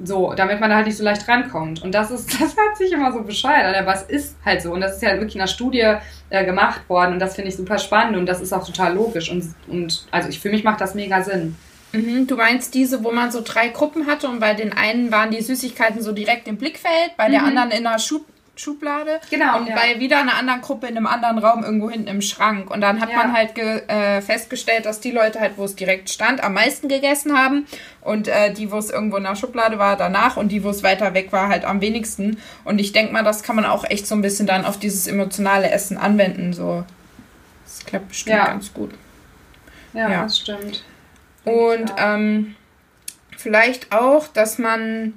so, 0.00 0.32
damit 0.34 0.60
man 0.60 0.70
da 0.70 0.76
halt 0.76 0.86
nicht 0.86 0.96
so 0.96 1.02
leicht 1.02 1.26
rankommt. 1.26 1.82
Und 1.82 1.92
das 1.92 2.10
ist, 2.10 2.32
das 2.40 2.56
hat 2.56 2.76
sich 2.76 2.92
immer 2.92 3.12
so 3.12 3.22
bescheuert, 3.22 3.76
aber 3.76 3.92
es 3.92 4.02
ist 4.02 4.36
halt 4.44 4.62
so. 4.62 4.72
Und 4.72 4.80
das 4.80 4.96
ist 4.96 5.02
ja 5.02 5.12
wirklich 5.14 5.34
in 5.34 5.40
einer 5.40 5.48
Studie 5.48 5.94
äh, 6.30 6.44
gemacht 6.44 6.88
worden 6.88 7.14
und 7.14 7.18
das 7.18 7.34
finde 7.34 7.48
ich 7.50 7.56
super 7.56 7.78
spannend 7.78 8.16
und 8.16 8.26
das 8.26 8.40
ist 8.40 8.52
auch 8.52 8.64
total 8.64 8.94
logisch. 8.94 9.30
Und, 9.30 9.54
und 9.66 10.06
also 10.10 10.28
ich, 10.28 10.38
für 10.40 10.50
mich 10.50 10.64
macht 10.64 10.80
das 10.80 10.94
mega 10.94 11.22
Sinn. 11.22 11.56
Mhm, 11.92 12.26
du 12.26 12.36
meinst 12.36 12.74
diese, 12.74 13.02
wo 13.02 13.12
man 13.12 13.30
so 13.30 13.40
drei 13.42 13.68
Gruppen 13.68 14.06
hatte 14.06 14.28
und 14.28 14.40
bei 14.40 14.54
den 14.54 14.72
einen 14.72 15.10
waren 15.10 15.30
die 15.30 15.40
Süßigkeiten 15.40 16.02
so 16.02 16.12
direkt 16.12 16.46
im 16.48 16.56
Blickfeld, 16.56 17.16
bei 17.16 17.28
mhm. 17.28 17.32
der 17.32 17.44
anderen 17.44 17.70
in 17.70 17.84
der 17.84 17.98
Schub 17.98 18.24
Schublade. 18.58 19.20
Genau. 19.30 19.58
Und 19.58 19.68
ja. 19.68 19.76
bei 19.76 20.00
wieder 20.00 20.18
einer 20.18 20.34
anderen 20.34 20.60
Gruppe 20.60 20.88
in 20.88 20.96
einem 20.96 21.06
anderen 21.06 21.38
Raum 21.38 21.64
irgendwo 21.64 21.90
hinten 21.90 22.08
im 22.08 22.20
Schrank. 22.20 22.70
Und 22.70 22.80
dann 22.80 23.00
hat 23.00 23.10
ja. 23.10 23.16
man 23.16 23.32
halt 23.32 23.56
äh, 23.56 24.20
festgestellt, 24.20 24.86
dass 24.86 25.00
die 25.00 25.10
Leute 25.10 25.40
halt, 25.40 25.52
wo 25.56 25.64
es 25.64 25.76
direkt 25.76 26.10
stand, 26.10 26.42
am 26.42 26.54
meisten 26.54 26.88
gegessen 26.88 27.36
haben. 27.36 27.66
Und 28.00 28.28
äh, 28.28 28.52
die, 28.52 28.70
wo 28.70 28.78
es 28.78 28.90
irgendwo 28.90 29.16
in 29.16 29.24
der 29.24 29.36
Schublade 29.36 29.78
war, 29.78 29.96
danach. 29.96 30.36
Und 30.36 30.50
die, 30.50 30.64
wo 30.64 30.70
es 30.70 30.82
weiter 30.82 31.14
weg 31.14 31.32
war, 31.32 31.48
halt 31.48 31.64
am 31.64 31.80
wenigsten. 31.80 32.38
Und 32.64 32.80
ich 32.80 32.92
denke 32.92 33.12
mal, 33.12 33.24
das 33.24 33.42
kann 33.42 33.56
man 33.56 33.64
auch 33.64 33.84
echt 33.88 34.06
so 34.06 34.14
ein 34.14 34.22
bisschen 34.22 34.46
dann 34.46 34.64
auf 34.64 34.78
dieses 34.78 35.06
emotionale 35.06 35.70
Essen 35.70 35.96
anwenden. 35.96 36.52
So. 36.52 36.84
Das 37.64 37.86
klappt 37.86 38.08
bestimmt 38.08 38.36
ja. 38.36 38.46
ganz 38.46 38.72
gut. 38.74 38.90
Ja, 39.92 40.10
ja, 40.10 40.22
das 40.24 40.38
stimmt. 40.38 40.82
Und 41.48 41.92
ähm, 41.98 42.54
vielleicht 43.36 43.92
auch, 43.92 44.28
dass 44.28 44.58
man 44.58 45.14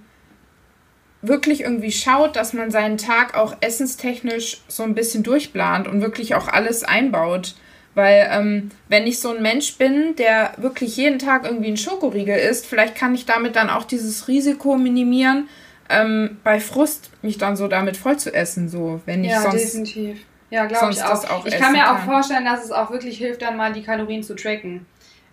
wirklich 1.22 1.62
irgendwie 1.62 1.92
schaut, 1.92 2.36
dass 2.36 2.54
man 2.54 2.72
seinen 2.72 2.98
Tag 2.98 3.38
auch 3.38 3.56
essenstechnisch 3.62 4.62
so 4.68 4.84
ein 4.84 4.96
bisschen 4.96 5.24
durchplant 5.24 5.88
und 5.88 6.02
wirklich 6.02 6.36
auch 6.36 6.48
alles 6.48 6.84
einbaut. 6.84 7.56
Weil 7.94 8.30
ähm, 8.32 8.72
wenn 8.88 9.06
ich 9.06 9.20
so 9.20 9.36
ein 9.36 9.42
Mensch 9.42 9.78
bin, 9.78 10.16
der 10.16 10.54
wirklich 10.58 10.96
jeden 10.96 11.20
Tag 11.20 11.46
irgendwie 11.46 11.70
ein 11.70 11.78
Schokoriegel 11.78 12.38
isst, 12.38 12.66
vielleicht 12.66 12.96
kann 12.96 13.14
ich 13.14 13.26
damit 13.26 13.56
dann 13.56 13.70
auch 13.70 13.84
dieses 13.84 14.28
Risiko 14.28 14.78
minimieren, 14.78 15.50
ähm, 15.90 16.38
bei 16.44 16.60
Frust 16.60 17.10
mich 17.22 17.38
dann 17.38 17.58
so 17.58 17.68
damit 17.68 17.98
voll 17.98 18.18
zu 18.18 18.34
essen, 18.34 18.70
so 18.70 19.02
wenn 19.06 19.26
ich 19.26 19.32
ja, 19.32 19.42
sonst 19.42 19.62
definitiv. 19.62 20.22
Ja, 20.50 20.66
glaube 20.66 20.92
ich 20.92 21.04
auch. 21.04 21.30
auch 21.30 21.46
ich 21.46 21.58
kann 21.58 21.74
mir 21.74 21.92
auch 21.92 22.00
vorstellen, 22.00 22.46
dass 22.46 22.64
es 22.64 22.72
auch 22.72 22.92
wirklich 22.92 23.18
hilft, 23.18 23.42
dann 23.42 23.58
mal 23.58 23.72
die 23.74 23.84
Kalorien 23.84 24.24
zu 24.24 24.36
tracken. 24.36 24.86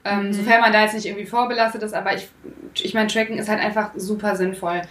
Ähm, 0.04 0.28
mhm. 0.28 0.32
Sofern 0.32 0.60
man 0.60 0.72
da 0.72 0.82
jetzt 0.82 0.94
nicht 0.94 1.06
irgendwie 1.06 1.26
vorbelastet 1.26 1.82
ist, 1.82 1.94
aber 1.94 2.14
ich, 2.14 2.28
ich 2.74 2.94
meine, 2.94 3.08
Tracken 3.08 3.38
ist 3.38 3.48
halt 3.48 3.60
einfach 3.60 3.90
super 3.96 4.36
sinnvoll. 4.36 4.82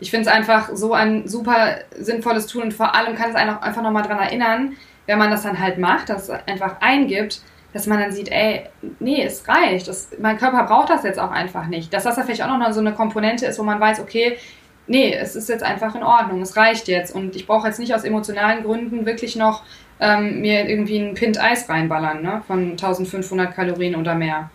Ich 0.00 0.10
finde 0.10 0.28
es 0.28 0.34
einfach 0.34 0.70
so 0.74 0.92
ein 0.92 1.26
super 1.26 1.78
sinnvolles 1.98 2.46
Tool 2.46 2.62
und 2.62 2.74
vor 2.74 2.94
allem 2.94 3.16
kann 3.16 3.30
es 3.30 3.36
einen 3.36 3.50
auch 3.50 3.62
einfach 3.62 3.82
nochmal 3.82 4.02
dran 4.02 4.18
erinnern, 4.18 4.76
wenn 5.06 5.18
man 5.18 5.30
das 5.30 5.42
dann 5.42 5.58
halt 5.58 5.78
macht, 5.78 6.10
das 6.10 6.28
einfach 6.28 6.80
eingibt, 6.80 7.40
dass 7.72 7.86
man 7.86 8.00
dann 8.00 8.12
sieht, 8.12 8.30
ey, 8.30 8.66
nee, 9.00 9.22
es 9.22 9.46
reicht. 9.46 9.88
Das, 9.88 10.10
mein 10.18 10.38
Körper 10.38 10.64
braucht 10.64 10.90
das 10.90 11.02
jetzt 11.02 11.18
auch 11.18 11.30
einfach 11.30 11.66
nicht. 11.66 11.92
Dass 11.92 12.04
das 12.04 12.16
da 12.16 12.22
vielleicht 12.22 12.42
auch 12.42 12.56
noch 12.56 12.72
so 12.72 12.80
eine 12.80 12.92
Komponente 12.92 13.46
ist, 13.46 13.58
wo 13.58 13.62
man 13.62 13.80
weiß, 13.80 14.00
okay, 14.00 14.38
nee, 14.86 15.14
es 15.14 15.36
ist 15.36 15.48
jetzt 15.48 15.62
einfach 15.62 15.94
in 15.94 16.02
Ordnung, 16.02 16.40
es 16.40 16.56
reicht 16.56 16.88
jetzt. 16.88 17.14
Und 17.14 17.36
ich 17.36 17.46
brauche 17.46 17.66
jetzt 17.66 17.78
nicht 17.78 17.94
aus 17.94 18.04
emotionalen 18.04 18.64
Gründen 18.64 19.06
wirklich 19.06 19.36
noch 19.36 19.62
ähm, 20.00 20.40
mir 20.40 20.68
irgendwie 20.68 20.98
einen 20.98 21.14
Pint 21.14 21.40
Eis 21.40 21.68
reinballern, 21.68 22.22
ne? 22.22 22.42
Von 22.46 22.72
1500 22.72 23.54
Kalorien 23.54 23.96
oder 23.96 24.14
mehr. 24.14 24.50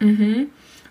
Mhm. 0.00 0.48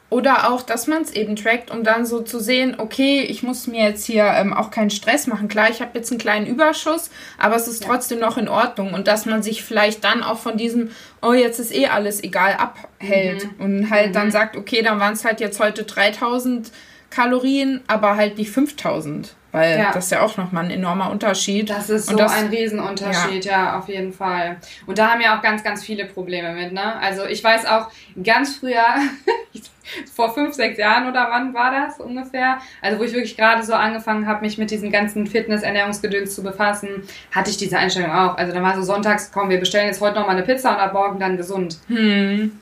Oder 0.10 0.50
auch, 0.50 0.62
dass 0.62 0.88
man 0.88 1.02
es 1.02 1.12
eben 1.12 1.36
trackt, 1.36 1.70
um 1.70 1.84
dann 1.84 2.06
so 2.06 2.22
zu 2.22 2.40
sehen, 2.40 2.76
okay, 2.78 3.22
ich 3.22 3.44
muss 3.44 3.68
mir 3.68 3.84
jetzt 3.84 4.06
hier 4.06 4.24
ähm, 4.24 4.54
auch 4.54 4.72
keinen 4.72 4.90
Stress 4.90 5.28
machen. 5.28 5.50
Klar, 5.50 5.70
ich 5.70 5.82
habe 5.82 5.92
jetzt 5.96 6.12
einen 6.12 6.20
kleinen 6.20 6.48
Überschuss, 6.48 7.10
aber 7.38 7.58
es 7.58 7.68
ist 7.68 7.84
ja. 7.84 7.90
trotzdem 7.90 8.20
noch 8.20 8.38
in 8.38 8.48
Ordnung. 8.48 8.94
Und 8.94 9.08
dass 9.10 9.26
man 9.26 9.44
sich 9.44 9.64
vielleicht 9.64 10.06
dann 10.06 10.24
auch 10.24 10.40
von 10.40 10.56
diesem, 10.56 10.92
oh, 11.22 11.34
jetzt 11.34 11.60
ist 11.60 11.76
eh 11.76 11.88
alles 11.88 12.24
egal, 12.24 12.54
abhält. 12.54 13.50
Mhm. 13.58 13.64
Und 13.64 13.90
halt 13.90 14.10
mhm. 14.10 14.14
dann 14.14 14.32
sagt, 14.32 14.56
okay, 14.56 14.82
dann 14.82 15.02
waren 15.02 15.14
es 15.14 15.26
halt 15.26 15.42
jetzt 15.42 15.60
heute 15.60 15.84
3000 15.84 16.72
Kalorien, 17.10 17.82
aber 17.88 18.16
halt 18.16 18.38
nicht 18.38 18.52
5000. 18.52 19.36
Weil 19.54 19.80
ja. 19.80 19.92
das 19.92 20.06
ist 20.06 20.12
ja 20.12 20.22
auch 20.22 20.38
nochmal 20.38 20.66
ein 20.66 20.72
enormer 20.72 21.10
Unterschied. 21.10 21.70
Das 21.70 21.90
ist 21.90 22.10
so 22.10 22.16
das, 22.16 22.34
ein 22.34 22.48
Riesenunterschied, 22.48 23.46
ja. 23.46 23.52
ja, 23.52 23.80
auf 23.80 23.88
jeden 23.88 24.14
Fall. 24.14 24.58
Und 24.86 24.98
da 24.98 25.12
haben 25.12 25.22
ja 25.22 25.38
auch 25.38 25.42
ganz, 25.42 25.64
ganz 25.64 25.84
viele 25.84 26.06
Probleme 26.06 26.54
mit, 26.54 26.74
ne? 26.74 26.98
Also 27.00 27.26
ich 27.26 27.44
weiß 27.44 27.66
auch 27.66 27.90
ganz 28.22 28.58
früher, 28.58 28.84
vor 30.16 30.34
fünf, 30.34 30.54
sechs 30.54 30.78
Jahren 30.78 31.10
oder 31.10 31.28
wann 31.30 31.54
war 31.54 31.72
das 31.72 32.00
ungefähr? 32.00 32.60
Also 32.82 33.00
wo 33.00 33.04
ich 33.04 33.14
wirklich 33.14 33.38
gerade 33.38 33.64
so 33.64 33.74
angefangen 33.74 34.28
habe, 34.28 34.42
mich 34.42 34.58
mit 34.58 34.70
diesem 34.70 34.92
ganzen 34.92 35.26
Fitness-Ernährungsgedöns 35.28 36.36
zu 36.36 36.44
befassen, 36.44 37.04
hatte 37.32 37.50
ich 37.50 37.58
diese 37.58 37.78
Einstellung 37.78 38.12
auch. 38.12 38.38
Also 38.38 38.54
da 38.54 38.62
war 38.62 38.76
so 38.76 38.82
sonntags, 38.82 39.32
komm, 39.32 39.50
wir 39.50 39.60
bestellen 39.60 39.88
jetzt 39.88 40.02
heute 40.02 40.20
nochmal 40.20 40.36
eine 40.36 40.46
Pizza 40.46 40.72
und 40.72 40.78
ab 40.78 40.94
morgen 40.94 41.20
dann 41.20 41.38
gesund. 41.38 41.78
Hm. 41.88 42.60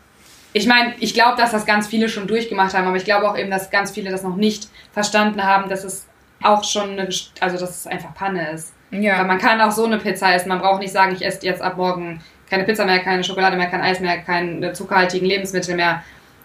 Ich 0.57 0.67
meine, 0.67 0.93
ich 1.01 1.13
glaube, 1.13 1.35
dass 1.35 1.51
das 1.51 1.65
ganz 1.65 1.85
viele 1.85 2.07
schon 2.07 2.27
durchgemacht 2.27 2.73
haben, 2.73 2.87
aber 2.87 2.95
ich 2.95 3.03
glaube 3.03 3.29
auch 3.29 3.37
eben, 3.37 3.51
dass 3.51 3.71
ganz 3.71 3.91
viele 3.91 4.09
das 4.09 4.23
noch 4.23 4.37
nicht 4.37 4.69
verstanden 4.93 5.43
haben, 5.43 5.69
dass 5.69 5.83
es 5.83 6.07
auch 6.41 6.63
schon 6.63 6.91
eine, 6.91 7.09
also 7.41 7.57
dass 7.57 7.79
es 7.79 7.87
einfach 7.87 8.15
Panne 8.15 8.51
ist. 8.51 8.71
Ja. 8.89 9.19
Weil 9.19 9.25
man 9.25 9.37
kann 9.37 9.59
auch 9.59 9.73
so 9.73 9.83
eine 9.83 9.97
Pizza 9.97 10.33
essen. 10.33 10.47
Man 10.47 10.59
braucht 10.59 10.79
nicht 10.79 10.93
sagen, 10.93 11.13
ich 11.13 11.25
esse 11.25 11.45
jetzt 11.45 11.61
ab 11.61 11.75
morgen 11.75 12.21
keine 12.49 12.63
Pizza 12.63 12.85
mehr, 12.85 12.99
keine 12.99 13.25
Schokolade 13.25 13.57
mehr, 13.57 13.67
kein 13.67 13.81
Eis 13.81 13.99
mehr, 13.99 14.19
keine 14.19 14.71
zuckerhaltigen 14.71 15.25
Lebensmittel 15.25 15.75
mehr. 15.75 16.03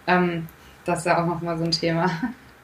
Ähm, 0.08 0.48
das 0.84 1.00
ist 1.00 1.04
ja 1.04 1.22
auch 1.22 1.26
noch 1.26 1.40
mal 1.40 1.56
so 1.56 1.62
ein 1.62 1.70
Thema. 1.70 2.10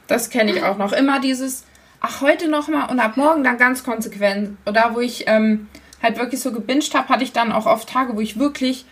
Das 0.09 0.31
kenne 0.31 0.51
ich 0.51 0.65
auch 0.65 0.79
noch. 0.79 0.93
Immer 0.93 1.21
dieses, 1.21 1.65
ach, 2.01 2.23
heute 2.23 2.49
nochmal 2.49 2.91
und 2.91 2.99
ab 2.99 3.17
morgen 3.17 3.45
dann 3.45 3.57
ganz 3.57 3.85
konsequent. 3.85 4.57
Oder 4.67 4.95
wo 4.95 5.01
ich 5.01 5.29
ähm, 5.29 5.69
halt 6.03 6.19
wirklich 6.19 6.41
so 6.41 6.51
gebinged 6.51 6.93
habe, 6.95 7.09
hatte 7.09 7.23
ich 7.23 7.33
dann 7.33 7.53
auch 7.53 7.67
oft 7.67 7.89
Tage, 7.89 8.17
wo 8.17 8.21
ich 8.21 8.37
wirklich 8.37 8.85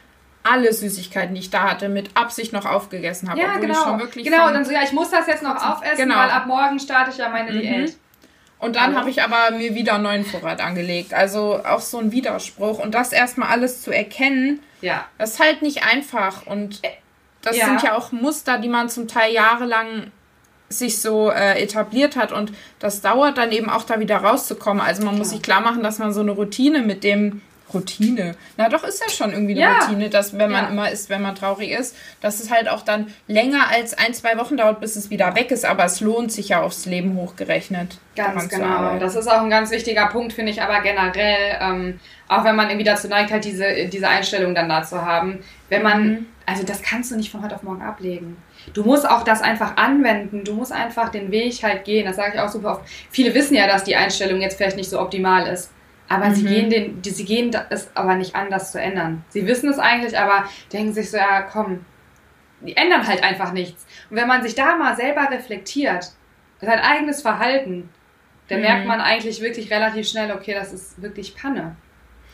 alle 0.44 0.72
Süßigkeiten, 0.72 1.34
die 1.34 1.40
ich 1.40 1.50
da 1.50 1.70
hatte, 1.70 1.88
mit 1.88 2.16
Absicht 2.16 2.52
noch 2.52 2.66
aufgegessen 2.66 3.30
habe. 3.30 3.40
Ja, 3.40 3.56
genau. 3.56 3.98
genau, 4.12 4.46
und 4.46 4.54
dann 4.54 4.64
so, 4.64 4.72
ja, 4.72 4.82
ich 4.84 4.92
muss 4.92 5.10
das 5.10 5.26
jetzt 5.26 5.42
noch 5.42 5.56
aufessen, 5.56 5.96
genau. 5.96 6.16
weil 6.16 6.30
ab 6.30 6.46
morgen 6.46 6.78
starte 6.78 7.10
ich 7.10 7.16
ja 7.16 7.30
meine 7.30 7.50
mhm. 7.50 7.60
Diät. 7.60 7.96
Und 8.58 8.76
dann 8.76 8.96
habe 8.96 9.10
ich 9.10 9.22
aber 9.22 9.50
mir 9.56 9.74
wieder 9.74 9.94
einen 9.94 10.04
neuen 10.04 10.24
Vorrat 10.24 10.60
angelegt. 10.60 11.12
Also 11.12 11.60
auch 11.64 11.80
so 11.80 11.98
ein 11.98 12.12
Widerspruch. 12.12 12.78
Und 12.78 12.94
das 12.94 13.12
erstmal 13.12 13.48
alles 13.48 13.82
zu 13.82 13.90
erkennen, 13.90 14.60
ja. 14.80 15.04
das 15.18 15.32
ist 15.32 15.40
halt 15.40 15.60
nicht 15.60 15.84
einfach. 15.84 16.46
Und 16.46 16.80
das 17.42 17.56
ja. 17.56 17.66
sind 17.66 17.82
ja 17.82 17.94
auch 17.94 18.12
Muster, 18.12 18.58
die 18.58 18.68
man 18.68 18.88
zum 18.88 19.06
Teil 19.06 19.34
jahrelang 19.34 20.10
sich 20.70 21.00
so 21.00 21.30
äh, 21.30 21.62
etabliert 21.62 22.16
hat. 22.16 22.32
Und 22.32 22.52
das 22.78 23.02
dauert 23.02 23.36
dann 23.36 23.52
eben 23.52 23.68
auch 23.68 23.82
da 23.82 24.00
wieder 24.00 24.16
rauszukommen. 24.18 24.82
Also 24.82 25.04
man 25.04 25.18
muss 25.18 25.30
sich 25.30 25.42
klar 25.42 25.60
machen, 25.60 25.82
dass 25.82 25.98
man 25.98 26.14
so 26.14 26.20
eine 26.20 26.30
Routine 26.30 26.80
mit 26.80 27.04
dem 27.04 27.42
Routine. 27.74 28.34
Na 28.56 28.68
doch, 28.68 28.84
ist 28.84 29.02
ja 29.02 29.10
schon 29.10 29.32
irgendwie 29.32 29.52
eine 29.52 29.60
ja. 29.60 29.78
Routine, 29.80 30.08
dass 30.10 30.38
wenn 30.38 30.50
man 30.50 30.64
ja. 30.64 30.70
immer 30.70 30.90
isst, 30.90 31.10
wenn 31.10 31.22
man 31.22 31.34
traurig 31.34 31.70
ist, 31.70 31.96
dass 32.20 32.40
es 32.40 32.50
halt 32.50 32.68
auch 32.68 32.82
dann 32.82 33.12
länger 33.26 33.68
als 33.70 33.94
ein, 33.94 34.14
zwei 34.14 34.38
Wochen 34.38 34.56
dauert, 34.56 34.80
bis 34.80 34.96
es 34.96 35.10
wieder 35.10 35.34
weg 35.34 35.50
ist. 35.50 35.64
Aber 35.64 35.84
es 35.84 36.00
lohnt 36.00 36.32
sich 36.32 36.50
ja 36.50 36.62
aufs 36.62 36.86
Leben 36.86 37.16
hochgerechnet. 37.16 37.98
Ganz 38.14 38.48
genau. 38.48 38.98
Das 38.98 39.16
ist 39.16 39.26
auch 39.26 39.42
ein 39.42 39.50
ganz 39.50 39.70
wichtiger 39.70 40.06
Punkt, 40.06 40.32
finde 40.32 40.52
ich, 40.52 40.62
aber 40.62 40.80
generell, 40.80 41.58
ähm, 41.60 42.00
auch 42.28 42.44
wenn 42.44 42.56
man 42.56 42.68
irgendwie 42.68 42.84
dazu 42.84 43.08
neigt, 43.08 43.32
halt 43.32 43.44
diese, 43.44 43.88
diese 43.88 44.08
Einstellung 44.08 44.54
dann 44.54 44.68
da 44.68 44.82
zu 44.82 45.04
haben. 45.04 45.40
Wenn 45.68 45.82
man, 45.82 46.08
mhm. 46.08 46.26
also 46.46 46.62
das 46.62 46.80
kannst 46.82 47.10
du 47.10 47.16
nicht 47.16 47.30
von 47.30 47.42
heute 47.42 47.56
auf 47.56 47.62
morgen 47.62 47.82
ablegen. 47.82 48.36
Du 48.72 48.84
musst 48.84 49.08
auch 49.08 49.24
das 49.24 49.42
einfach 49.42 49.76
anwenden. 49.76 50.44
Du 50.44 50.54
musst 50.54 50.72
einfach 50.72 51.10
den 51.10 51.30
Weg 51.30 51.62
halt 51.62 51.84
gehen. 51.84 52.06
Das 52.06 52.16
sage 52.16 52.34
ich 52.34 52.40
auch 52.40 52.48
super 52.48 52.72
oft. 52.72 52.82
Viele 53.10 53.34
wissen 53.34 53.54
ja, 53.54 53.66
dass 53.66 53.84
die 53.84 53.96
Einstellung 53.96 54.40
jetzt 54.40 54.56
vielleicht 54.56 54.76
nicht 54.76 54.88
so 54.88 55.00
optimal 55.00 55.46
ist. 55.46 55.70
Aber 56.14 56.26
mhm. 56.26 56.34
sie 56.34 56.44
gehen 56.44 56.70
den, 56.70 57.02
die, 57.02 57.10
sie 57.10 57.24
gehen 57.24 57.50
es 57.70 57.90
aber 57.96 58.14
nicht 58.14 58.36
an, 58.36 58.48
das 58.48 58.70
zu 58.70 58.80
ändern. 58.80 59.24
Sie 59.30 59.46
wissen 59.48 59.68
es 59.68 59.80
eigentlich, 59.80 60.16
aber 60.16 60.44
denken 60.72 60.92
sich 60.92 61.10
so, 61.10 61.16
ja, 61.16 61.42
komm, 61.42 61.84
die 62.60 62.76
ändern 62.76 63.04
halt 63.04 63.24
einfach 63.24 63.52
nichts. 63.52 63.84
Und 64.10 64.16
wenn 64.16 64.28
man 64.28 64.40
sich 64.42 64.54
da 64.54 64.76
mal 64.76 64.94
selber 64.94 65.28
reflektiert, 65.28 66.12
sein 66.60 66.78
eigenes 66.78 67.20
Verhalten, 67.20 67.88
dann 68.48 68.58
mhm. 68.58 68.64
merkt 68.64 68.86
man 68.86 69.00
eigentlich 69.00 69.40
wirklich 69.40 69.72
relativ 69.72 70.08
schnell, 70.08 70.30
okay, 70.30 70.54
das 70.54 70.72
ist 70.72 71.02
wirklich 71.02 71.34
Panne. 71.34 71.74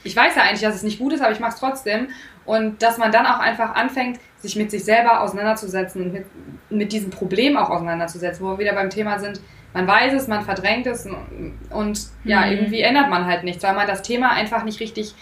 Ich 0.04 0.14
weiß 0.14 0.34
ja 0.36 0.42
eigentlich, 0.42 0.60
dass 0.60 0.74
es 0.74 0.82
nicht 0.82 0.98
gut 0.98 1.14
ist, 1.14 1.22
aber 1.22 1.32
ich 1.32 1.40
mache 1.40 1.54
es 1.54 1.58
trotzdem. 1.58 2.08
Und 2.44 2.82
dass 2.82 2.98
man 2.98 3.12
dann 3.12 3.24
auch 3.24 3.38
einfach 3.38 3.74
anfängt, 3.74 4.20
sich 4.38 4.56
mit 4.56 4.70
sich 4.70 4.84
selber 4.84 5.22
auseinanderzusetzen 5.22 6.02
und 6.02 6.12
mit, 6.12 6.26
mit 6.68 6.92
diesem 6.92 7.10
Problem 7.10 7.56
auch 7.56 7.70
auseinanderzusetzen, 7.70 8.44
wo 8.44 8.50
wir 8.50 8.58
wieder 8.58 8.74
beim 8.74 8.90
Thema 8.90 9.18
sind, 9.18 9.40
man 9.72 9.86
weiß 9.86 10.14
es, 10.14 10.28
man 10.28 10.44
verdrängt 10.44 10.86
es 10.86 11.06
und, 11.06 11.58
und 11.70 12.00
ja, 12.24 12.46
mhm. 12.46 12.52
irgendwie 12.52 12.80
ändert 12.80 13.08
man 13.08 13.26
halt 13.26 13.44
nichts, 13.44 13.62
weil 13.62 13.74
man 13.74 13.86
das 13.86 14.02
Thema 14.02 14.30
einfach 14.30 14.64
nicht 14.64 14.80
richtig 14.80 15.14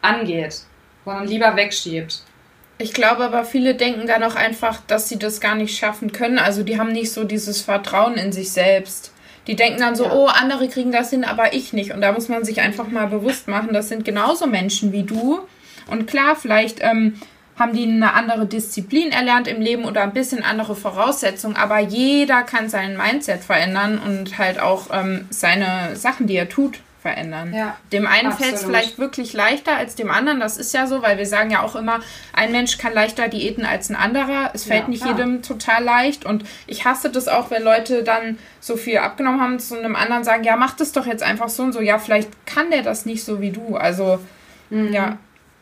angeht, 0.00 0.60
sondern 1.04 1.26
lieber 1.26 1.56
wegschiebt. 1.56 2.22
Ich 2.78 2.92
glaube 2.92 3.24
aber, 3.24 3.44
viele 3.44 3.74
denken 3.74 4.06
dann 4.06 4.22
auch 4.24 4.34
einfach, 4.34 4.80
dass 4.86 5.08
sie 5.08 5.18
das 5.18 5.40
gar 5.40 5.54
nicht 5.54 5.78
schaffen 5.78 6.12
können. 6.12 6.38
Also 6.38 6.64
die 6.64 6.80
haben 6.80 6.90
nicht 6.90 7.12
so 7.12 7.24
dieses 7.24 7.60
Vertrauen 7.60 8.14
in 8.14 8.32
sich 8.32 8.50
selbst. 8.50 9.12
Die 9.46 9.56
denken 9.56 9.80
dann 9.80 9.94
so, 9.94 10.04
ja. 10.04 10.12
oh, 10.12 10.26
andere 10.26 10.68
kriegen 10.68 10.90
das 10.90 11.10
hin, 11.10 11.24
aber 11.24 11.52
ich 11.52 11.72
nicht. 11.72 11.92
Und 11.92 12.00
da 12.00 12.12
muss 12.12 12.28
man 12.28 12.44
sich 12.44 12.60
einfach 12.60 12.88
mal 12.88 13.06
bewusst 13.06 13.46
machen, 13.46 13.72
das 13.72 13.88
sind 13.88 14.04
genauso 14.04 14.46
Menschen 14.46 14.92
wie 14.92 15.02
du. 15.02 15.40
Und 15.88 16.06
klar, 16.06 16.36
vielleicht 16.36 16.78
ähm, 16.80 17.20
haben 17.58 17.74
die 17.74 17.84
eine 17.84 18.14
andere 18.14 18.46
Disziplin 18.46 19.12
erlernt 19.12 19.46
im 19.46 19.60
Leben 19.60 19.84
oder 19.84 20.02
ein 20.02 20.12
bisschen 20.12 20.42
andere 20.42 20.74
Voraussetzungen, 20.74 21.56
aber 21.56 21.78
jeder 21.78 22.42
kann 22.42 22.68
sein 22.68 22.96
Mindset 22.96 23.44
verändern 23.44 23.98
und 23.98 24.38
halt 24.38 24.58
auch 24.58 24.86
ähm, 24.92 25.26
seine 25.30 25.94
Sachen, 25.96 26.26
die 26.26 26.36
er 26.36 26.48
tut, 26.48 26.80
verändern. 27.02 27.52
Ja, 27.52 27.76
dem 27.90 28.06
einen 28.06 28.32
fällt 28.32 28.54
es 28.54 28.64
vielleicht 28.64 28.96
wirklich 28.96 29.32
leichter 29.32 29.76
als 29.76 29.96
dem 29.96 30.10
anderen. 30.10 30.38
Das 30.38 30.56
ist 30.56 30.72
ja 30.72 30.86
so, 30.86 31.02
weil 31.02 31.18
wir 31.18 31.26
sagen 31.26 31.50
ja 31.50 31.60
auch 31.62 31.74
immer, 31.74 31.98
ein 32.32 32.52
Mensch 32.52 32.78
kann 32.78 32.94
leichter 32.94 33.28
Diäten 33.28 33.66
als 33.66 33.90
ein 33.90 33.96
anderer. 33.96 34.50
Es 34.54 34.64
fällt 34.64 34.82
ja, 34.84 34.88
nicht 34.88 35.04
jedem 35.04 35.42
total 35.42 35.82
leicht. 35.82 36.24
Und 36.24 36.44
ich 36.68 36.84
hasse 36.84 37.10
das 37.10 37.26
auch, 37.26 37.50
wenn 37.50 37.64
Leute 37.64 38.04
dann 38.04 38.38
so 38.60 38.76
viel 38.76 38.98
abgenommen 38.98 39.40
haben, 39.40 39.58
zu 39.58 39.76
einem 39.76 39.96
anderen 39.96 40.22
sagen, 40.22 40.44
ja, 40.44 40.56
mach 40.56 40.76
das 40.76 40.92
doch 40.92 41.06
jetzt 41.06 41.24
einfach 41.24 41.48
so 41.48 41.64
und 41.64 41.72
so. 41.72 41.80
Ja, 41.80 41.98
vielleicht 41.98 42.30
kann 42.46 42.70
der 42.70 42.82
das 42.82 43.04
nicht 43.04 43.24
so 43.24 43.40
wie 43.40 43.50
du. 43.50 43.76
Also, 43.76 44.20
mhm. 44.70 44.92
ja. 44.92 45.18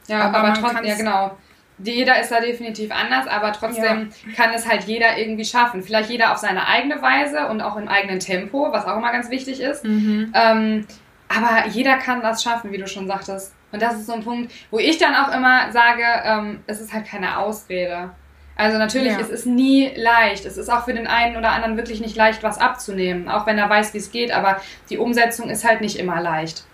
Ja, 0.09 0.25
aber, 0.25 0.39
aber 0.39 0.55
trotzdem, 0.55 0.85
ja, 0.85 0.97
genau 0.97 1.37
jeder 1.83 2.21
ist 2.21 2.31
da 2.31 2.41
definitiv 2.41 2.91
anders, 2.91 3.27
aber 3.27 3.53
trotzdem 3.53 4.11
ja. 4.27 4.33
kann 4.37 4.53
es 4.55 4.69
halt 4.69 4.85
jeder 4.85 5.19
irgendwie 5.19 5.45
schaffen. 5.45 5.83
Vielleicht 5.83 6.11
jeder 6.11 6.33
auf 6.33 6.39
seine 6.39 6.67
eigene 6.67 7.01
Weise 7.01 7.47
und 7.49 7.61
auch 7.61 7.77
im 7.77 7.89
eigenen 7.89 8.21
Tempo, 8.21 8.69
was 8.73 8.85
auch 8.87 8.97
immer 8.97 9.13
ganz 9.13 9.31
wichtig 9.31 9.61
ist. 9.61 9.85
Mhm. 9.85 10.33
Ähm, 10.35 10.87
aber 11.29 11.69
jeder 11.69 11.97
kann 11.97 12.23
das 12.23 12.43
schaffen, 12.43 12.73
wie 12.73 12.79
du 12.79 12.87
schon 12.87 13.07
sagtest. 13.07 13.55
Und 13.73 13.81
das 13.81 13.95
ist 13.95 14.07
so 14.07 14.15
ein 14.15 14.25
Punkt, 14.25 14.53
wo 14.71 14.79
ich 14.79 14.99
dann 14.99 15.15
auch 15.15 15.33
immer 15.33 15.71
sage, 15.71 16.03
ähm, 16.25 16.61
es 16.67 16.81
ist 16.81 16.93
halt 16.93 17.07
keine 17.07 17.39
Ausrede. 17.39 18.11
Also 18.57 18.79
natürlich, 18.79 19.13
ja. 19.13 19.21
es 19.21 19.31
ist 19.31 19.47
nie 19.47 19.91
leicht. 19.97 20.45
Es 20.45 20.59
ist 20.59 20.69
auch 20.69 20.85
für 20.85 20.93
den 20.93 21.07
einen 21.07 21.37
oder 21.37 21.53
anderen 21.53 21.77
wirklich 21.77 22.01
nicht 22.01 22.17
leicht, 22.17 22.43
was 22.43 22.59
abzunehmen, 22.59 23.29
auch 23.29 23.47
wenn 23.47 23.57
er 23.57 23.71
weiß, 23.71 23.95
wie 23.95 23.99
es 23.99 24.11
geht. 24.11 24.33
Aber 24.33 24.61
die 24.91 24.99
Umsetzung 24.99 25.49
ist 25.49 25.65
halt 25.65 25.81
nicht 25.81 25.99
immer 25.99 26.21
leicht. 26.21 26.65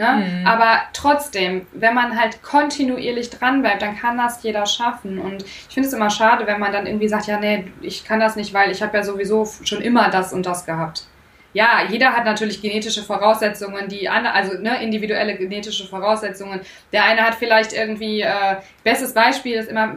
Ne? 0.00 0.24
Mhm. 0.40 0.46
Aber 0.46 0.80
trotzdem, 0.94 1.66
wenn 1.72 1.94
man 1.94 2.18
halt 2.18 2.42
kontinuierlich 2.42 3.28
dran 3.28 3.60
bleibt, 3.60 3.82
dann 3.82 3.98
kann 3.98 4.16
das 4.16 4.42
jeder 4.42 4.64
schaffen. 4.64 5.18
Und 5.18 5.42
ich 5.42 5.74
finde 5.74 5.88
es 5.88 5.92
immer 5.92 6.08
schade, 6.08 6.46
wenn 6.46 6.58
man 6.58 6.72
dann 6.72 6.86
irgendwie 6.86 7.06
sagt, 7.06 7.26
ja, 7.26 7.38
nee, 7.38 7.66
ich 7.82 8.02
kann 8.02 8.18
das 8.18 8.34
nicht, 8.34 8.54
weil 8.54 8.70
ich 8.70 8.82
habe 8.82 8.96
ja 8.96 9.02
sowieso 9.02 9.46
schon 9.62 9.82
immer 9.82 10.08
das 10.08 10.32
und 10.32 10.46
das 10.46 10.64
gehabt. 10.64 11.04
Ja, 11.52 11.82
jeder 11.86 12.14
hat 12.16 12.24
natürlich 12.24 12.62
genetische 12.62 13.02
Voraussetzungen, 13.02 13.88
die 13.88 14.08
andere, 14.08 14.32
also 14.32 14.56
ne, 14.58 14.82
individuelle 14.82 15.36
genetische 15.36 15.86
Voraussetzungen. 15.86 16.60
Der 16.94 17.04
eine 17.04 17.20
hat 17.20 17.34
vielleicht 17.34 17.74
irgendwie, 17.74 18.22
äh, 18.22 18.56
bestes 18.82 19.12
Beispiel 19.12 19.56
ist 19.56 19.68
immer, 19.68 19.96